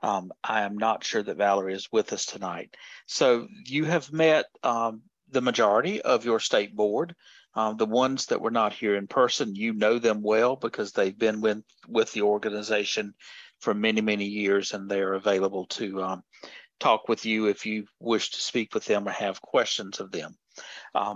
um, 0.01 0.31
I 0.43 0.61
am 0.61 0.77
not 0.77 1.03
sure 1.03 1.23
that 1.23 1.37
Valerie 1.37 1.73
is 1.73 1.91
with 1.91 2.13
us 2.13 2.25
tonight. 2.25 2.75
So 3.05 3.47
you 3.65 3.85
have 3.85 4.11
met 4.11 4.45
um, 4.63 5.01
the 5.29 5.41
majority 5.41 6.01
of 6.01 6.25
your 6.25 6.39
state 6.39 6.75
board. 6.75 7.15
Um, 7.55 7.77
the 7.77 7.85
ones 7.85 8.27
that 8.27 8.41
were 8.41 8.51
not 8.51 8.73
here 8.73 8.95
in 8.95 9.07
person, 9.07 9.55
you 9.55 9.73
know 9.73 9.97
them 9.97 10.21
well 10.21 10.55
because 10.55 10.91
they've 10.91 11.17
been 11.17 11.41
with, 11.41 11.63
with 11.87 12.11
the 12.13 12.21
organization 12.21 13.15
for 13.59 13.73
many, 13.73 14.01
many 14.01 14.25
years 14.25 14.73
and 14.73 14.89
they're 14.89 15.13
available 15.13 15.65
to 15.65 16.01
um, 16.03 16.23
talk 16.79 17.09
with 17.09 17.25
you 17.25 17.47
if 17.47 17.65
you 17.65 17.85
wish 17.99 18.31
to 18.31 18.41
speak 18.41 18.73
with 18.73 18.85
them 18.85 19.07
or 19.07 19.11
have 19.11 19.41
questions 19.41 19.99
of 19.99 20.11
them. 20.11 20.35
Um, 20.95 21.07